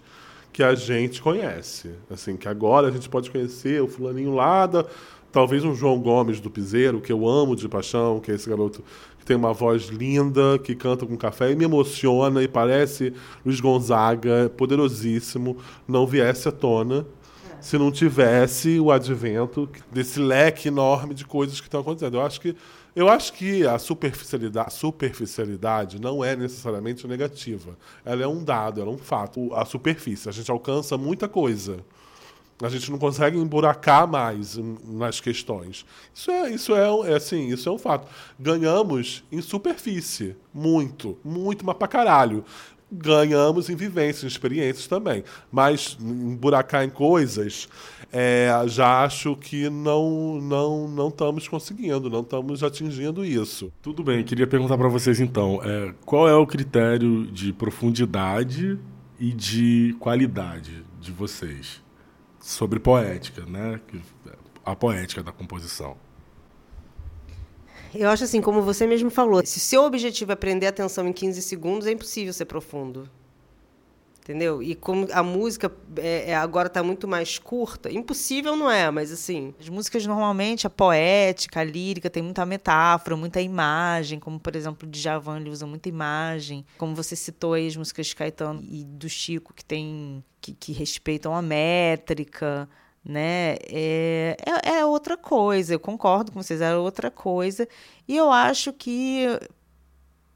[0.52, 1.90] que a gente conhece.
[2.10, 4.84] Assim, que agora a gente pode conhecer o fulaninho lá da,
[5.30, 8.82] talvez um João Gomes do Piseiro, que eu amo de paixão, que é esse garoto
[9.18, 13.12] que tem uma voz linda, que canta com café e me emociona e parece
[13.44, 15.56] Luiz Gonzaga, poderosíssimo,
[15.86, 17.06] não viesse à tona
[17.60, 22.16] se não tivesse o advento desse leque enorme de coisas que estão acontecendo.
[22.16, 22.54] Eu acho que
[22.94, 27.76] eu acho que a superficialidade, superficialidade não é necessariamente negativa.
[28.04, 29.54] Ela é um dado, ela é um fato.
[29.54, 31.78] A superfície, a gente alcança muita coisa.
[32.60, 35.86] A gente não consegue emburacar mais nas questões.
[36.12, 38.08] Isso é, isso é, é assim, isso é um fato.
[38.38, 42.44] Ganhamos em superfície, muito, muito, mas pra caralho
[42.90, 45.22] ganhamos em vivências, em experiências também.
[45.52, 47.68] Mas emburacar em coisas,
[48.12, 53.72] é, já acho que não não não estamos conseguindo, não estamos atingindo isso.
[53.82, 58.78] Tudo bem, queria perguntar para vocês então, é, qual é o critério de profundidade
[59.18, 61.82] e de qualidade de vocês
[62.40, 63.80] sobre poética, né?
[64.64, 65.96] A poética da composição.
[67.94, 71.12] Eu acho assim, como você mesmo falou, se seu objetivo é prender a atenção em
[71.12, 73.08] 15 segundos, é impossível ser profundo.
[74.28, 74.62] Entendeu?
[74.62, 79.10] E como a música é, é agora está muito mais curta, impossível não é, mas
[79.10, 79.54] assim.
[79.58, 84.86] As músicas normalmente, a poética, a lírica, tem muita metáfora, muita imagem, como por exemplo
[84.86, 86.62] o Djavan, ele usa muita imagem.
[86.76, 90.22] Como você citou aí as músicas de Caetano e do Chico, que tem.
[90.42, 92.68] que, que respeitam a métrica
[93.02, 93.56] né?
[93.66, 97.66] É, é, é, outra coisa, eu concordo com vocês, é outra coisa.
[98.06, 99.26] E eu acho que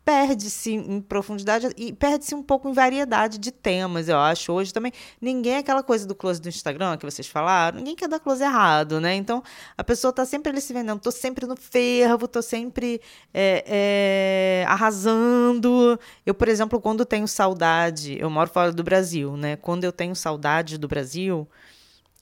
[0.05, 4.53] perde-se em profundidade e perde-se um pouco em variedade de temas, eu acho.
[4.53, 8.09] Hoje também, ninguém é aquela coisa do close do Instagram que vocês falaram, ninguém quer
[8.09, 9.15] dar close errado, né?
[9.15, 9.43] Então,
[9.77, 13.01] a pessoa está sempre ali se vendendo, tô sempre no fervo, tô sempre
[13.33, 15.99] é, é, arrasando.
[16.27, 19.57] Eu, por exemplo, quando tenho saudade, eu moro fora do Brasil, né?
[19.57, 21.49] Quando eu tenho saudade do Brasil,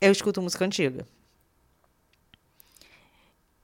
[0.00, 1.06] eu escuto música antiga.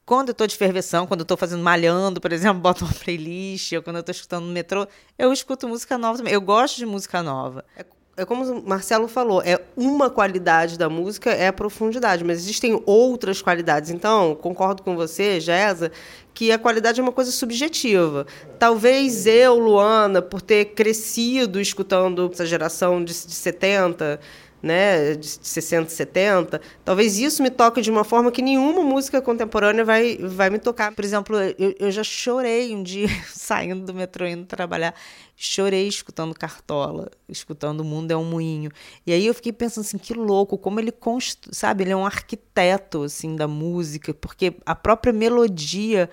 [0.07, 3.73] Quando eu estou de ferveção, quando eu estou fazendo malhando, por exemplo, boto uma playlist,
[3.73, 4.87] ou quando eu estou escutando no metrô,
[5.19, 6.33] eu escuto música nova também.
[6.33, 7.65] Eu gosto de música nova.
[7.77, 7.85] É,
[8.19, 12.81] é como o Marcelo falou, é uma qualidade da música, é a profundidade, mas existem
[12.87, 13.91] outras qualidades.
[13.91, 15.91] Então, concordo com você, Jéssica,
[16.33, 18.29] que a qualidade é uma coisa subjetiva.
[18.61, 24.21] Talvez eu, Luana, por ter crescido escutando essa geração de, de 70
[24.63, 29.85] né, de 60, 70, talvez isso me toque de uma forma que nenhuma música contemporânea
[29.85, 30.93] vai, vai me tocar.
[30.93, 34.95] Por exemplo, eu, eu já chorei um dia saindo do metrô indo trabalhar,
[35.37, 38.71] chorei escutando Cartola, escutando O Mundo é um Moinho.
[39.07, 41.55] E aí eu fiquei pensando assim, que louco, como ele constru...
[41.55, 46.11] sabe, ele é um arquiteto assim da música, porque a própria melodia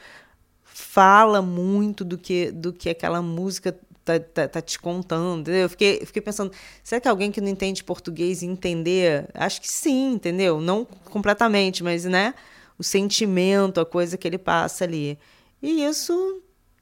[0.63, 5.49] fala muito do que do que aquela música tá, tá, tá, te contando.
[5.49, 6.51] Eu fiquei, fiquei pensando,
[6.83, 9.27] será que alguém que não entende português entender?
[9.33, 10.59] Acho que sim, entendeu?
[10.59, 12.33] Não completamente, mas né?
[12.77, 15.17] O sentimento, a coisa que ele passa ali.
[15.61, 16.41] E isso,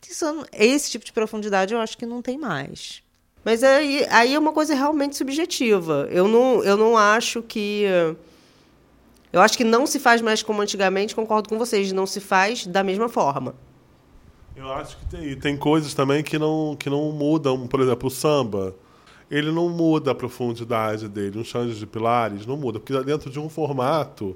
[0.10, 3.03] isso esse tipo de profundidade eu acho que não tem mais.
[3.43, 6.07] Mas aí, aí é uma coisa realmente subjetiva.
[6.12, 7.84] Eu não, eu não acho que.
[9.34, 12.67] Eu acho que não se faz mais como antigamente, concordo com vocês, não se faz
[12.67, 13.55] da mesma forma.
[14.55, 17.67] Eu acho que tem, tem coisas também que não, que não mudam.
[17.67, 18.75] Por exemplo, o samba.
[19.29, 21.39] Ele não muda a profundidade dele.
[21.39, 24.35] Um Xande de Pilares não muda, porque dentro de um formato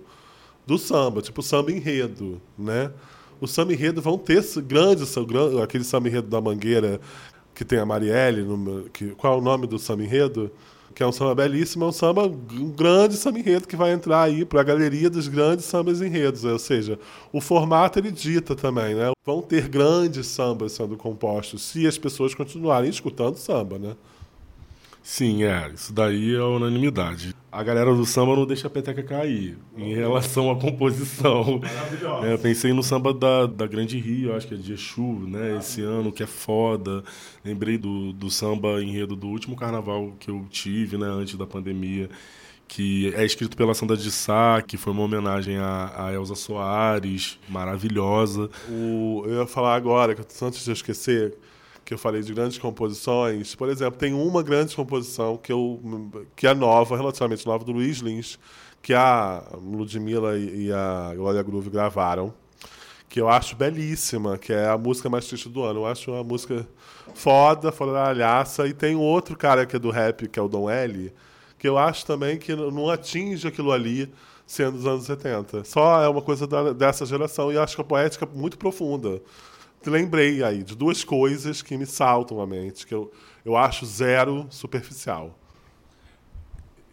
[0.65, 2.91] do samba, tipo samba enredo, né?
[3.39, 5.13] O samba enredo vão ter grandes,
[5.61, 6.99] aquele samba enredo da Mangueira
[7.53, 10.51] que tem a Marielle, no, que, qual é o nome do samba enredo?
[10.95, 14.21] Que é um samba belíssimo, é um samba, um grande samba enredo que vai entrar
[14.23, 16.97] aí para a galeria dos grandes sambas enredos, ou seja,
[17.33, 19.11] o formato ele dita também, né?
[19.25, 23.95] Vão ter grandes sambas sendo compostos se as pessoas continuarem escutando samba, né?
[25.05, 25.71] Sim, é.
[25.71, 27.35] Isso daí é unanimidade.
[27.51, 31.61] A galera do samba não deixa a peteca cair em relação à composição.
[32.23, 35.57] É, eu pensei no samba da, da Grande Rio, acho que é de Exu, né?
[35.59, 37.03] Esse ano, que é foda.
[37.45, 41.05] Lembrei do, do samba enredo do último carnaval que eu tive, né?
[41.05, 42.09] Antes da pandemia
[42.67, 47.37] que é escrito pela Sandra de Sá, que foi uma homenagem a, a Elza Soares,
[47.47, 48.49] maravilhosa.
[48.67, 51.37] O, eu ia falar agora, antes de eu esquecer,
[51.85, 55.79] que eu falei de grandes composições, por exemplo, tem uma grande composição que, eu,
[56.35, 58.39] que é nova, relativamente nova, do Luiz Lins,
[58.81, 62.33] que a Ludmilla e a Glória Groove gravaram,
[63.07, 65.81] que eu acho belíssima, que é a música mais triste do ano.
[65.81, 66.67] Eu acho uma música
[67.13, 68.67] foda, fora da alhaça.
[68.67, 71.13] E tem outro cara que é do rap, que é o Dom L.,
[71.57, 74.11] que eu acho também que não atinge aquilo ali
[74.45, 75.63] sendo dos anos 70.
[75.63, 79.21] Só é uma coisa da- dessa geração e acho que a poética é muito profunda.
[79.85, 83.11] Lembrei aí de duas coisas que me saltam à mente, que eu,
[83.43, 85.37] eu acho zero superficial.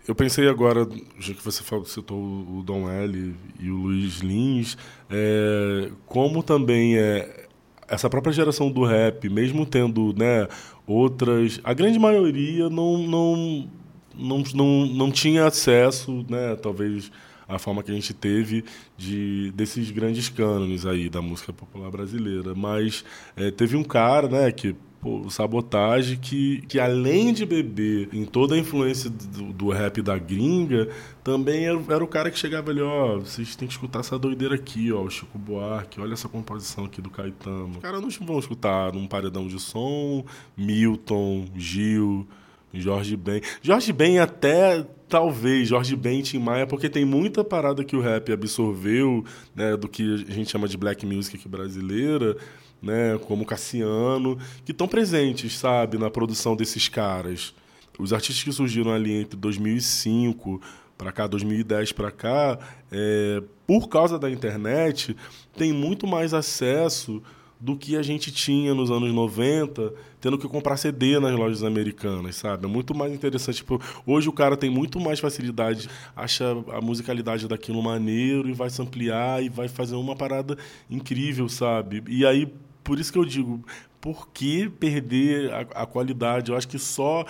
[0.07, 4.76] Eu pensei agora, já que você falou, citou o Dom L e o Luiz Lins,
[5.09, 7.46] é, como também é
[7.87, 10.48] essa própria geração do rap, mesmo tendo né,
[10.87, 13.70] outras, a grande maioria não não,
[14.16, 17.12] não, não, não tinha acesso, né, talvez
[17.55, 18.65] a forma que a gente teve
[18.97, 23.05] de desses grandes cânones aí da música popular brasileira, mas
[23.37, 28.55] é, teve um cara, né, que pô, Sabotagem, que, que além de beber em toda
[28.55, 30.88] a influência do, do rap da gringa,
[31.25, 34.55] também era, era o cara que chegava ali, ó, vocês têm que escutar essa doideira
[34.55, 37.73] aqui, ó, o Chico Buarque, olha essa composição aqui do Caetano.
[37.73, 40.25] Os caras não vão escutar num paredão de som,
[40.57, 42.27] Milton, Gil,
[42.73, 43.43] Jorge Ben.
[43.61, 48.33] Jorge Ben até, talvez, Jorge Ben Tim Maia, porque tem muita parada que o rap
[48.33, 49.22] absorveu,
[49.55, 52.35] né, do que a gente chama de black music aqui brasileira,
[52.81, 57.55] né, como Cassiano, que estão presentes, sabe, na produção desses caras.
[57.98, 60.62] Os artistas que surgiram ali entre 2005
[60.96, 62.59] para cá, 2010 para cá,
[62.90, 65.14] é, por causa da internet,
[65.55, 67.22] tem muito mais acesso
[67.62, 72.35] do que a gente tinha nos anos 90, tendo que comprar CD nas lojas americanas,
[72.35, 72.66] sabe?
[72.66, 73.59] É muito mais interessante.
[73.59, 78.68] Tipo, hoje o cara tem muito mais facilidade, acha a musicalidade daquilo maneiro e vai
[78.68, 80.59] se ampliar e vai fazer uma parada
[80.90, 82.03] incrível, sabe?
[82.09, 83.64] E aí, por isso que eu digo,
[84.01, 86.51] por que perder a, a qualidade?
[86.51, 87.25] Eu acho que só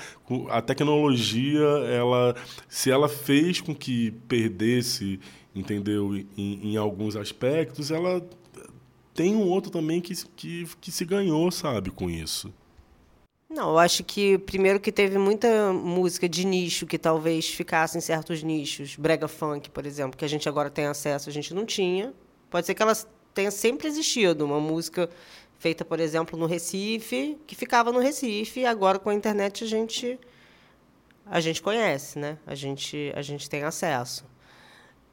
[0.48, 2.34] a tecnologia, ela,
[2.70, 5.20] se ela fez com que perdesse,
[5.54, 6.16] entendeu?
[6.16, 8.26] Em, em alguns aspectos, ela
[9.14, 12.52] tem um outro também que, que, que se ganhou, sabe, com isso.
[13.48, 18.00] Não, eu acho que primeiro que teve muita música de nicho que talvez ficasse em
[18.00, 21.66] certos nichos, brega funk, por exemplo, que a gente agora tem acesso, a gente não
[21.66, 22.14] tinha.
[22.48, 22.94] Pode ser que ela
[23.34, 25.08] tenha sempre existido, uma música
[25.58, 29.66] feita, por exemplo, no Recife, que ficava no Recife, e agora com a internet a
[29.66, 30.18] gente
[31.26, 32.38] a gente conhece, né?
[32.46, 34.24] A gente a gente tem acesso.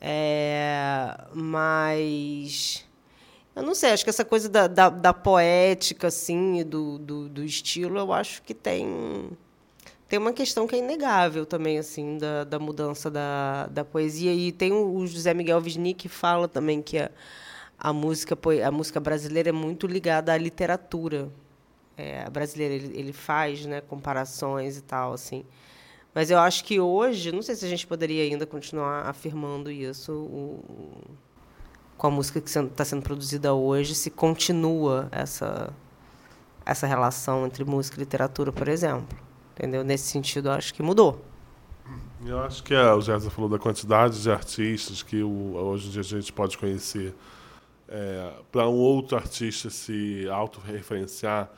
[0.01, 2.88] É, mas
[3.59, 7.43] eu não sei, acho que essa coisa da, da, da poética, assim, do, do, do
[7.43, 9.29] estilo, eu acho que tem
[10.07, 14.33] tem uma questão que é inegável também, assim, da, da mudança da, da poesia.
[14.33, 17.11] E tem o, José Miguel Wisnik que fala também que a,
[17.77, 21.29] a, música, a música brasileira é muito ligada à literatura
[21.95, 22.73] é, brasileira.
[22.73, 25.45] Ele, ele faz né, comparações e tal, assim.
[26.13, 30.11] Mas eu acho que hoje, não sei se a gente poderia ainda continuar afirmando isso,
[30.11, 30.99] o-
[31.99, 35.71] com a música que está sendo produzida hoje, se continua essa,
[36.65, 39.17] essa relação entre música e literatura, por exemplo.
[39.53, 39.83] Entendeu?
[39.83, 41.21] Nesse sentido, acho que mudou.
[42.25, 45.91] Eu acho que é, o Jéssica falou da quantidade de artistas que o- hoje em
[45.91, 47.13] dia a gente pode conhecer.
[48.51, 51.49] Para um outro artista se autorreferenciar,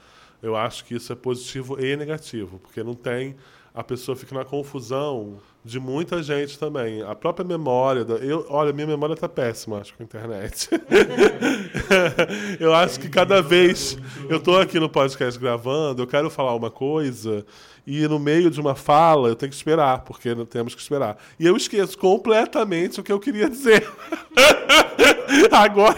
[0.42, 3.36] eu acho que isso é positivo e negativo, porque não tem.
[3.74, 7.04] A pessoa fica na confusão de muita gente também.
[7.04, 8.04] A própria memória.
[8.04, 10.70] Da, eu, olha, minha memória está péssima, acho, com a internet.
[12.60, 13.98] eu acho que cada vez
[14.28, 17.46] eu estou aqui no podcast gravando, eu quero falar uma coisa
[17.86, 21.18] e no meio de uma fala eu tenho que esperar, porque temos que esperar.
[21.40, 23.88] E eu esqueço completamente o que eu queria dizer.
[25.52, 25.98] Agora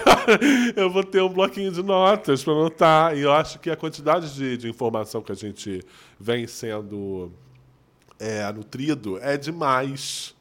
[0.75, 3.17] eu vou ter um bloquinho de notas para anotar.
[3.17, 5.81] E eu acho que a quantidade de, de informação que a gente
[6.19, 7.31] vem sendo
[8.19, 10.35] é, nutrido é demais.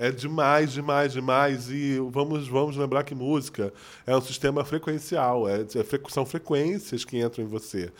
[0.00, 1.70] É demais, demais, demais.
[1.70, 3.72] E vamos, vamos lembrar que música
[4.06, 5.48] é um sistema frequencial.
[5.48, 7.90] É, é são frequências que entram em você.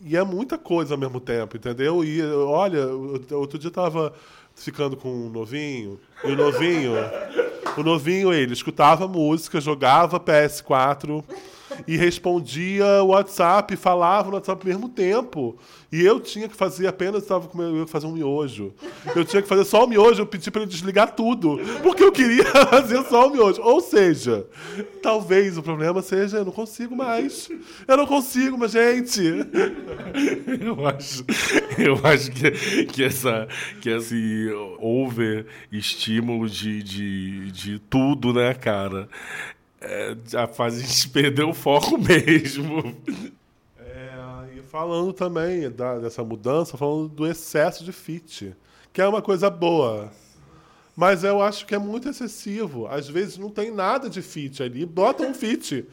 [0.00, 2.04] E é muita coisa ao mesmo tempo, entendeu?
[2.04, 2.86] E olha,
[3.32, 4.12] outro dia eu tava
[4.54, 6.92] ficando com um novinho, e o novinho,
[7.76, 11.22] o novinho ele escutava música, jogava PS4
[11.86, 15.58] e respondia o WhatsApp, falava no WhatsApp ao mesmo tempo.
[15.90, 18.74] E eu tinha que fazer apenas, estava com eu ia fazer um miojo.
[19.14, 22.12] Eu tinha que fazer só o miojo, eu pedi para ele desligar tudo, porque eu
[22.12, 23.62] queria fazer só o miojo.
[23.62, 24.46] Ou seja,
[25.02, 27.48] talvez o problema seja eu não consigo mais.
[27.86, 29.22] Eu não consigo, mas gente.
[30.60, 31.24] Eu acho,
[31.78, 33.46] eu acho que, que, essa,
[33.80, 39.08] que esse over estímulo de, de, de tudo, né, cara,
[39.80, 42.94] é, já faz a gente perder o foco mesmo.
[43.78, 44.10] É,
[44.56, 48.54] e falando também da- dessa mudança, falando do excesso de fit,
[48.92, 50.10] que é uma coisa boa.
[50.96, 52.86] Mas eu acho que é muito excessivo.
[52.86, 55.84] Às vezes não tem nada de fit ali, bota um fit.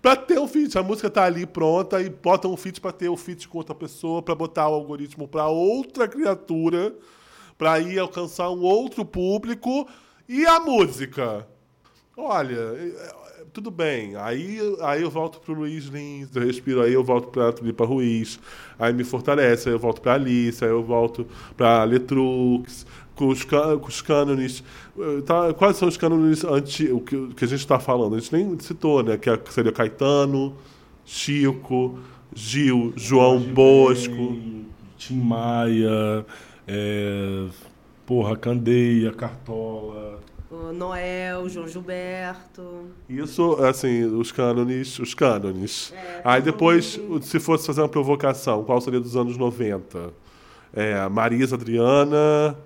[0.00, 3.08] Pra ter um fit, a música tá ali pronta e bota um fit pra ter
[3.10, 6.94] o fit com outra pessoa, pra botar o algoritmo pra outra criatura
[7.58, 9.86] para ir alcançar um outro público
[10.28, 11.46] e a música.
[12.16, 12.56] Olha,
[13.56, 14.14] tudo bem.
[14.16, 18.38] Aí, aí eu volto pro Luiz Lins, eu respiro, aí eu volto pra Tulipa Ruiz,
[18.78, 21.26] aí me fortalece, aí eu volto pra Alice, aí eu volto
[21.56, 24.62] pra Letrux, com os, com os cânones.
[24.98, 28.14] eh, Tá, quais são os cânones anti, o que, que a gente está falando?
[28.16, 29.16] A gente nem citou, né?
[29.16, 30.54] Que é- seria Caetano,
[31.04, 31.98] Chico,
[32.34, 34.36] Gil, João Bosco.
[34.98, 36.26] Tim Maia,
[36.68, 37.46] é,
[38.04, 40.20] porra, Candeia, Cartola.
[40.50, 42.86] O Noel, João Gilberto.
[43.08, 45.92] Isso, assim, os cânones, os cânones.
[46.24, 50.10] Aí depois, se fosse fazer uma provocação, qual seria dos anos 90?
[50.72, 52.56] É, Marisa Adriana,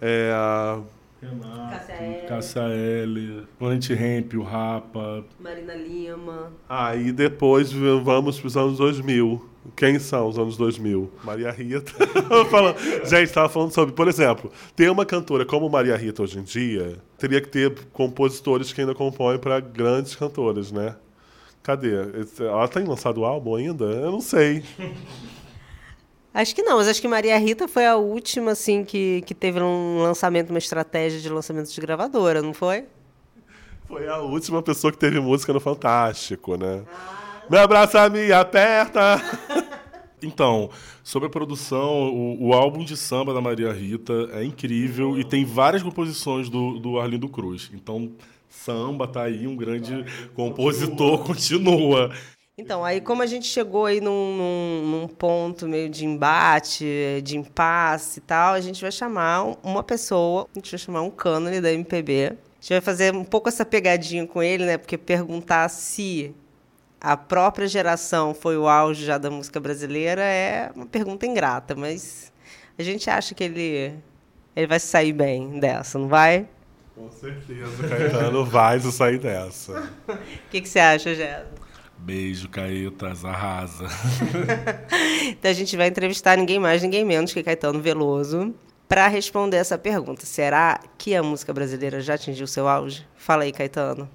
[0.00, 0.80] é, a-
[1.20, 5.24] Renato, Cássia L, Valente Hemp, o Rapa.
[5.40, 6.52] Marina Lima.
[6.68, 9.47] aí depois vamos para os anos 2000.
[9.76, 11.10] Quem são os anos 2000?
[11.24, 11.92] Maria Rita.
[12.50, 16.42] Falando- Gente, estava falando sobre, por exemplo, ter uma cantora como Maria Rita hoje em
[16.42, 20.96] dia, teria que ter compositores que ainda compõem para grandes cantoras, né?
[21.62, 21.90] Cadê?
[22.40, 23.84] Ela tem lançado álbum ainda?
[23.84, 24.62] Eu não sei.
[26.32, 29.60] Acho que não, mas acho que Maria Rita foi a última, assim, que, que teve
[29.60, 32.84] um lançamento, uma estratégia de lançamento de gravadora, não foi?
[33.88, 36.84] Foi a última pessoa que teve música no Fantástico, né?
[37.50, 39.20] Me abraça, me aperta.
[40.20, 40.68] Então,
[41.04, 45.44] sobre a produção, o, o álbum de samba da Maria Rita é incrível e tem
[45.44, 47.70] várias composições do, do Arlindo Cruz.
[47.72, 48.10] Então,
[48.48, 52.10] samba tá aí, um grande compositor, continua.
[52.58, 57.36] Então, aí como a gente chegou aí num, num, num ponto meio de embate, de
[57.36, 61.10] impasse e tal, a gente vai chamar um- uma pessoa, a gente vai chamar um
[61.10, 62.32] cânone da MPB.
[62.32, 64.76] A gente vai fazer um pouco essa pegadinha com ele, né?
[64.76, 66.34] Porque perguntar se
[67.00, 72.32] a própria geração foi o auge já da música brasileira é uma pergunta ingrata, mas
[72.78, 73.94] a gente acha que ele,
[74.54, 76.48] ele vai sair bem dessa, não vai?
[76.94, 79.88] Com certeza, Caetano vai sair dessa.
[80.08, 81.46] O que, que você acha, Jéssica?
[81.98, 83.86] Beijo, Caetas, arrasa.
[85.28, 88.54] Então a gente vai entrevistar ninguém mais, ninguém menos que Caetano Veloso
[88.88, 90.24] para responder essa pergunta.
[90.24, 93.06] Será que a música brasileira já atingiu seu auge?
[93.14, 94.08] Fala aí, Caetano.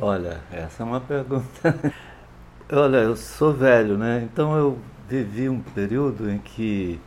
[0.00, 1.92] Olha, essa é uma pergunta.
[2.72, 4.22] Olha, eu sou velho, né?
[4.24, 4.78] Então eu
[5.08, 7.00] vivi um período em que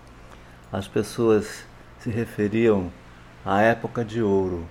[0.71, 1.65] as pessoas
[1.99, 2.89] se referiam
[3.45, 4.65] à época de ouro,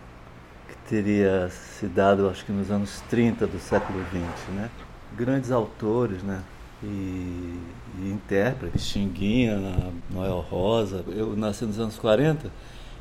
[0.67, 4.71] que teria se dado, acho que nos anos 30 do século XX, né?
[5.15, 6.43] Grandes autores, né?
[6.83, 7.61] E,
[7.99, 9.59] e intérpretes, Xinguinha,
[10.11, 11.05] Noel Rosa.
[11.09, 12.51] Eu nasci nos anos 40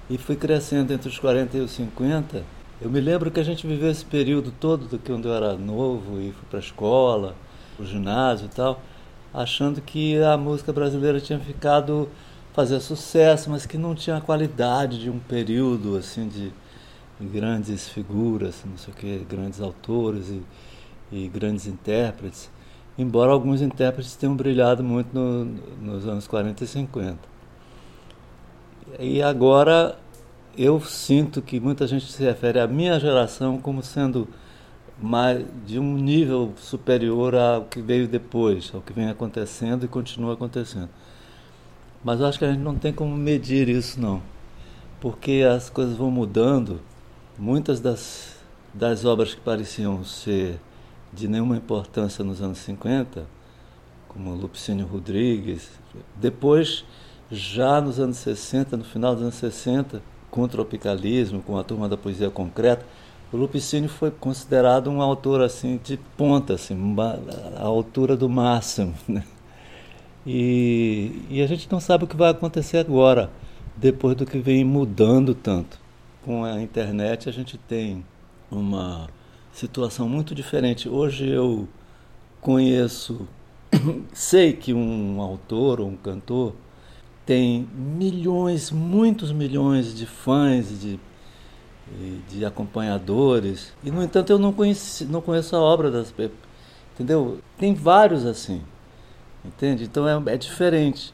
[0.10, 2.44] e fui crescendo entre os 40 e os 50.
[2.82, 5.56] Eu me lembro que a gente viveu esse período todo do que quando eu era
[5.56, 7.34] novo e fui para a escola,
[7.80, 8.82] o ginásio e tal,
[9.34, 12.10] achando que a música brasileira tinha ficado
[12.54, 16.52] fazer sucesso, mas que não tinha a qualidade de um período assim de,
[17.18, 20.42] de grandes figuras, não sei o que, grandes autores e,
[21.12, 22.52] e grandes intérpretes,
[22.98, 25.46] embora alguns intérpretes tenham brilhado muito no,
[25.82, 27.20] nos anos 40 e 50.
[29.00, 29.98] E agora
[30.58, 34.28] eu sinto que muita gente se refere à minha geração como sendo
[35.02, 40.34] mais, de um nível superior ao que veio depois, ao que vem acontecendo e continua
[40.34, 40.90] acontecendo.
[42.04, 44.22] Mas eu acho que a gente não tem como medir isso, não.
[45.02, 46.80] Porque as coisas vão mudando.
[47.38, 48.38] Muitas das,
[48.74, 50.60] das obras que pareciam ser
[51.12, 53.26] de nenhuma importância nos anos 50,
[54.08, 55.70] como Lupicínio Rodrigues,
[56.16, 56.86] depois,
[57.32, 61.88] já nos anos 60, no final dos anos 60, com o tropicalismo, com a turma
[61.88, 62.86] da poesia concreta,
[63.32, 66.78] o Lupicínio foi considerado um autor assim de ponta, assim,
[67.58, 68.94] a altura do máximo.
[69.08, 69.24] Né?
[70.26, 73.30] E, e a gente não sabe o que vai acontecer agora,
[73.76, 75.80] depois do que vem mudando tanto.
[76.24, 78.04] Com a internet a gente tem
[78.50, 79.08] uma
[79.54, 80.90] situação muito diferente.
[80.90, 81.68] Hoje eu
[82.42, 83.28] conheço,
[84.14, 86.54] sei que um autor ou um cantor
[87.26, 91.00] tem milhões, muitos milhões de fãs, de,
[92.30, 96.14] de acompanhadores, e no entanto eu não, conheci, não conheço a obra das
[96.94, 97.40] entendeu?
[97.58, 98.62] Tem vários assim,
[99.44, 99.84] entende?
[99.84, 101.14] Então é, é diferente.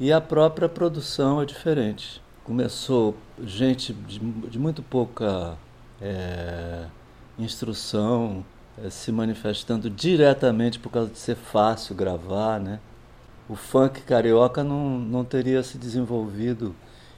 [0.00, 2.22] E a própria produção é diferente.
[2.44, 5.58] Começou gente de, de muito pouca
[6.00, 6.84] é,
[7.38, 8.44] instrução
[8.82, 12.78] é, se manifestando diretamente por causa de ser fácil gravar, né?
[13.48, 16.74] O funk carioca não, não teria se desenvolvido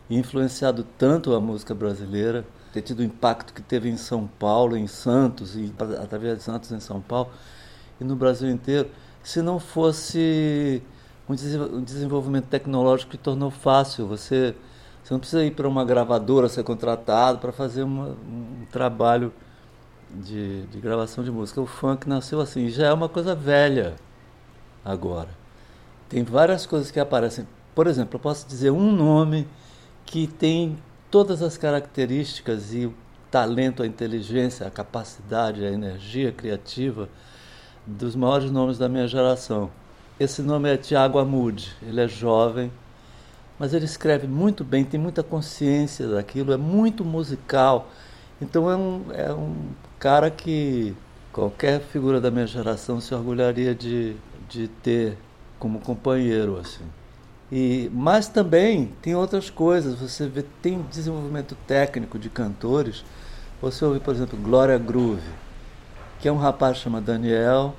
[0.09, 4.77] e influenciado tanto a música brasileira, ter tido o impacto que teve em São Paulo,
[4.77, 5.73] em Santos, e
[6.03, 7.31] através de Santos em São Paulo,
[8.01, 8.89] e no Brasil inteiro,
[9.23, 10.83] se não fosse
[11.29, 14.55] um desenvolvimento tecnológico que tornou fácil você
[15.03, 19.33] Você não precisa ir para uma gravadora ser contratado para fazer uma, um trabalho
[20.11, 21.61] de, de gravação de música.
[21.61, 23.97] O funk nasceu assim, já é uma coisa velha
[24.85, 25.40] agora.
[26.11, 27.47] Tem várias coisas que aparecem.
[27.73, 29.47] Por exemplo, eu posso dizer um nome
[30.05, 30.77] que tem
[31.09, 32.95] todas as características e o
[33.31, 37.09] talento, a inteligência, a capacidade, a energia criativa
[37.87, 39.71] dos maiores nomes da minha geração.
[40.19, 41.77] Esse nome é Tiago Amude.
[41.81, 42.73] Ele é jovem,
[43.57, 47.89] mas ele escreve muito bem, tem muita consciência daquilo, é muito musical.
[48.43, 49.55] Então é um, é um
[49.97, 50.93] cara que
[51.33, 54.17] qualquer figura da minha geração se orgulharia de,
[54.49, 55.17] de ter
[55.61, 56.85] como companheiro assim.
[57.53, 60.01] E, mas também tem outras coisas.
[60.01, 63.05] Você vê, tem desenvolvimento técnico de cantores.
[63.63, 65.23] Você ouve, por exemplo, Glória Groove,
[66.19, 67.75] que é um rapaz chamado Daniel,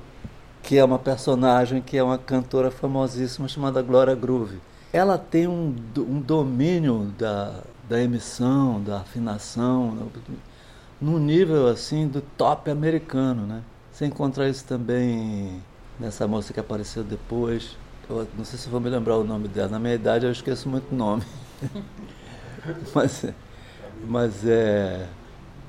[0.62, 4.60] que é uma personagem que é uma cantora famosíssima chamada Glória Groove.
[4.92, 10.10] Ela tem um, um domínio da, da emissão, da afinação,
[11.00, 13.62] num nível assim do top americano, né?
[13.90, 15.62] Você encontra isso também
[15.98, 17.76] nessa moça que apareceu depois.
[18.08, 19.68] Eu não sei se vou me lembrar o nome dela.
[19.68, 21.22] Na minha idade eu esqueço muito o nome.
[22.94, 23.26] mas,
[24.06, 25.06] mas é,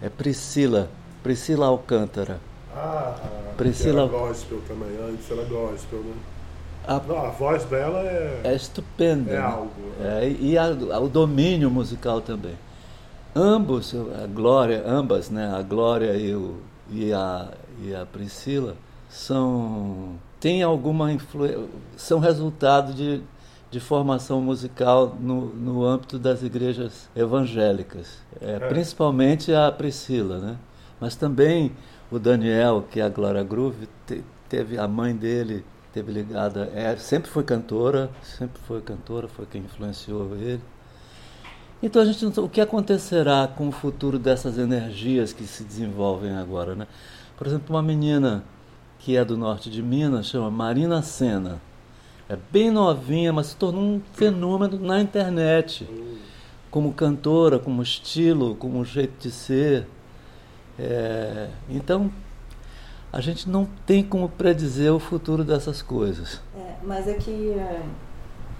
[0.01, 0.89] é Priscila.
[1.21, 2.39] Priscila Alcântara.
[2.75, 3.15] Ah,
[3.55, 4.03] Priscila...
[4.03, 4.89] era gospel também.
[5.07, 6.13] Antes era gospel, né?
[6.85, 8.41] A, Não, a voz dela é...
[8.43, 9.31] É estupenda.
[9.31, 9.41] É né?
[9.41, 9.71] algo.
[10.01, 10.69] É, e a,
[10.99, 12.55] o domínio musical também.
[13.35, 15.53] Ambos, a Glória, ambas, né?
[15.55, 16.57] A Glória e, o,
[16.91, 17.51] e, a,
[17.81, 18.75] e a Priscila
[19.13, 21.59] são têm alguma influência,
[21.95, 23.21] são resultado de,
[23.69, 30.57] de formação musical no, no âmbito das igrejas evangélicas, é, principalmente a Priscila, né?
[30.99, 31.71] Mas também
[32.11, 36.95] o Daniel, que é a Glória Groove, te, teve a mãe dele teve ligada, é,
[36.97, 40.61] sempre foi cantora, sempre foi cantora, foi quem influenciou ele.
[41.83, 46.73] Então a gente o que acontecerá com o futuro dessas energias que se desenvolvem agora,
[46.73, 46.87] né?
[47.37, 48.43] Por exemplo, uma menina
[49.03, 51.61] que é do norte de Minas, chama Marina Senna.
[52.29, 55.85] É bem novinha, mas se tornou um fenômeno na internet.
[56.71, 59.85] Como cantora, como estilo, como jeito de ser.
[60.79, 62.09] É, então,
[63.11, 66.41] a gente não tem como predizer o futuro dessas coisas.
[66.57, 67.83] É, mas é que é,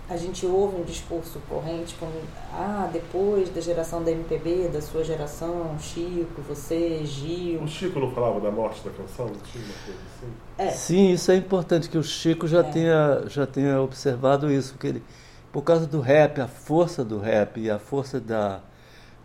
[0.09, 2.11] a gente ouve um discurso corrente como
[2.51, 7.61] ah, depois da geração da MPB, da sua geração, Chico, você, Gil.
[7.61, 9.27] O Chico não falava da morte da canção?
[9.27, 10.33] Não tinha uma coisa assim?
[10.57, 10.69] É.
[10.71, 12.63] Sim, isso é importante que o Chico já, É.
[12.63, 15.03] tenha, já tenha observado isso, que ele,
[15.51, 18.61] por causa do rap, a força do rap e a força da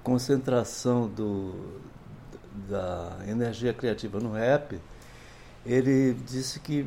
[0.03, 1.55] concentração do,
[2.69, 4.81] da energia criativa no rap,
[5.67, 6.87] ele disse que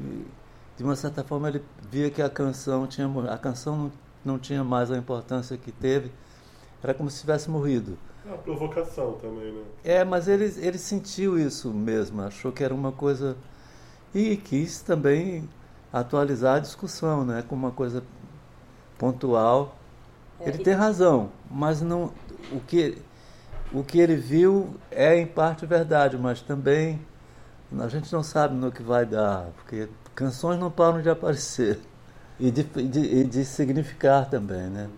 [0.82, 3.92] de uma certa forma ele via que a canção tinha a canção não,
[4.26, 6.12] não tinha mais a importância que teve,
[6.82, 8.00] era como se tivesse morrido.
[8.26, 9.62] É uma provocação também, né?
[9.84, 13.38] É, mas ele, ele sentiu isso mesmo, achou que era uma coisa.
[14.14, 15.48] E quis também
[15.94, 17.44] atualizar a discussão, né?
[17.48, 18.04] Como uma coisa
[18.98, 19.76] pontual.
[20.40, 22.12] É, Ele tem razão, mas não,
[22.52, 22.98] o, que,
[23.72, 27.00] o que ele viu é em parte verdade, mas também
[27.80, 31.80] a gente não sabe no que vai dar, porque canções não param de aparecer.
[32.39, 34.89] E de, de, e de significar também, né?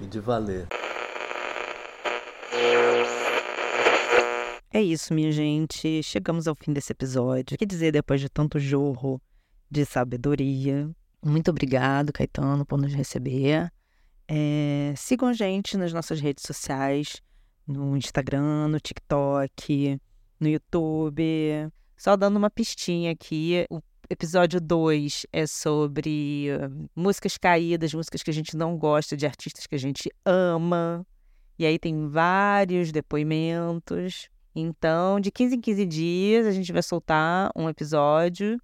[0.00, 0.66] E de valer.
[4.72, 6.02] É isso, minha gente.
[6.02, 7.54] Chegamos ao fim desse episódio.
[7.54, 9.22] O que dizer depois de tanto jorro
[9.70, 10.90] de sabedoria?
[11.24, 13.72] Muito obrigado, Caetano, por nos receber.
[14.26, 17.22] É, sigam a gente nas nossas redes sociais,
[17.66, 20.00] no Instagram, no TikTok,
[20.40, 21.22] no YouTube.
[21.96, 23.80] Só dando uma pistinha aqui, o
[24.10, 26.48] episódio 2 é sobre
[26.94, 31.06] músicas caídas, músicas que a gente não gosta, de artistas que a gente ama.
[31.58, 34.28] E aí tem vários depoimentos.
[34.54, 38.60] Então, de 15 em 15 dias, a gente vai soltar um episódio,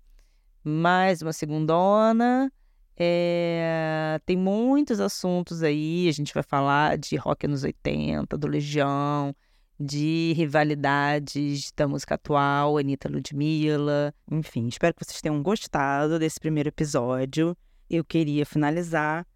[0.62, 2.52] mais uma segundona.
[2.96, 6.08] É, tem muitos assuntos aí.
[6.08, 9.34] A gente vai falar de rock anos 80, do Legião,
[9.80, 14.14] de rivalidades da música atual, Anitta Ludmilla.
[14.30, 17.56] Enfim, espero que vocês tenham gostado desse primeiro episódio.
[17.88, 19.26] Eu queria finalizar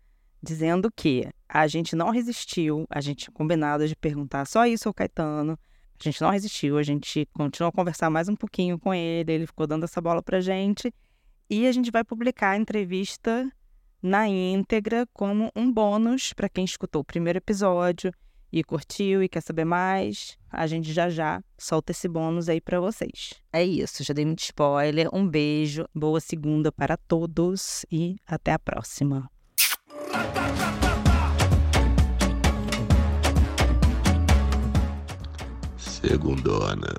[0.42, 4.92] dizendo que a gente não resistiu, a gente tinha combinado de perguntar só isso ao
[4.92, 5.58] Caetano.
[5.98, 9.46] A gente não resistiu, a gente continuou a conversar mais um pouquinho com ele, ele
[9.46, 10.92] ficou dando essa bola pra gente.
[11.48, 13.50] E a gente vai publicar a entrevista
[14.02, 18.12] na íntegra como um bônus para quem escutou o primeiro episódio
[18.54, 22.78] e curtiu e quer saber mais, a gente já já solta esse bônus aí para
[22.78, 23.34] vocês.
[23.52, 25.08] É isso, já dei muito spoiler.
[25.12, 29.28] Um beijo, boa segunda para todos e até a próxima.
[35.76, 36.94] Segundona.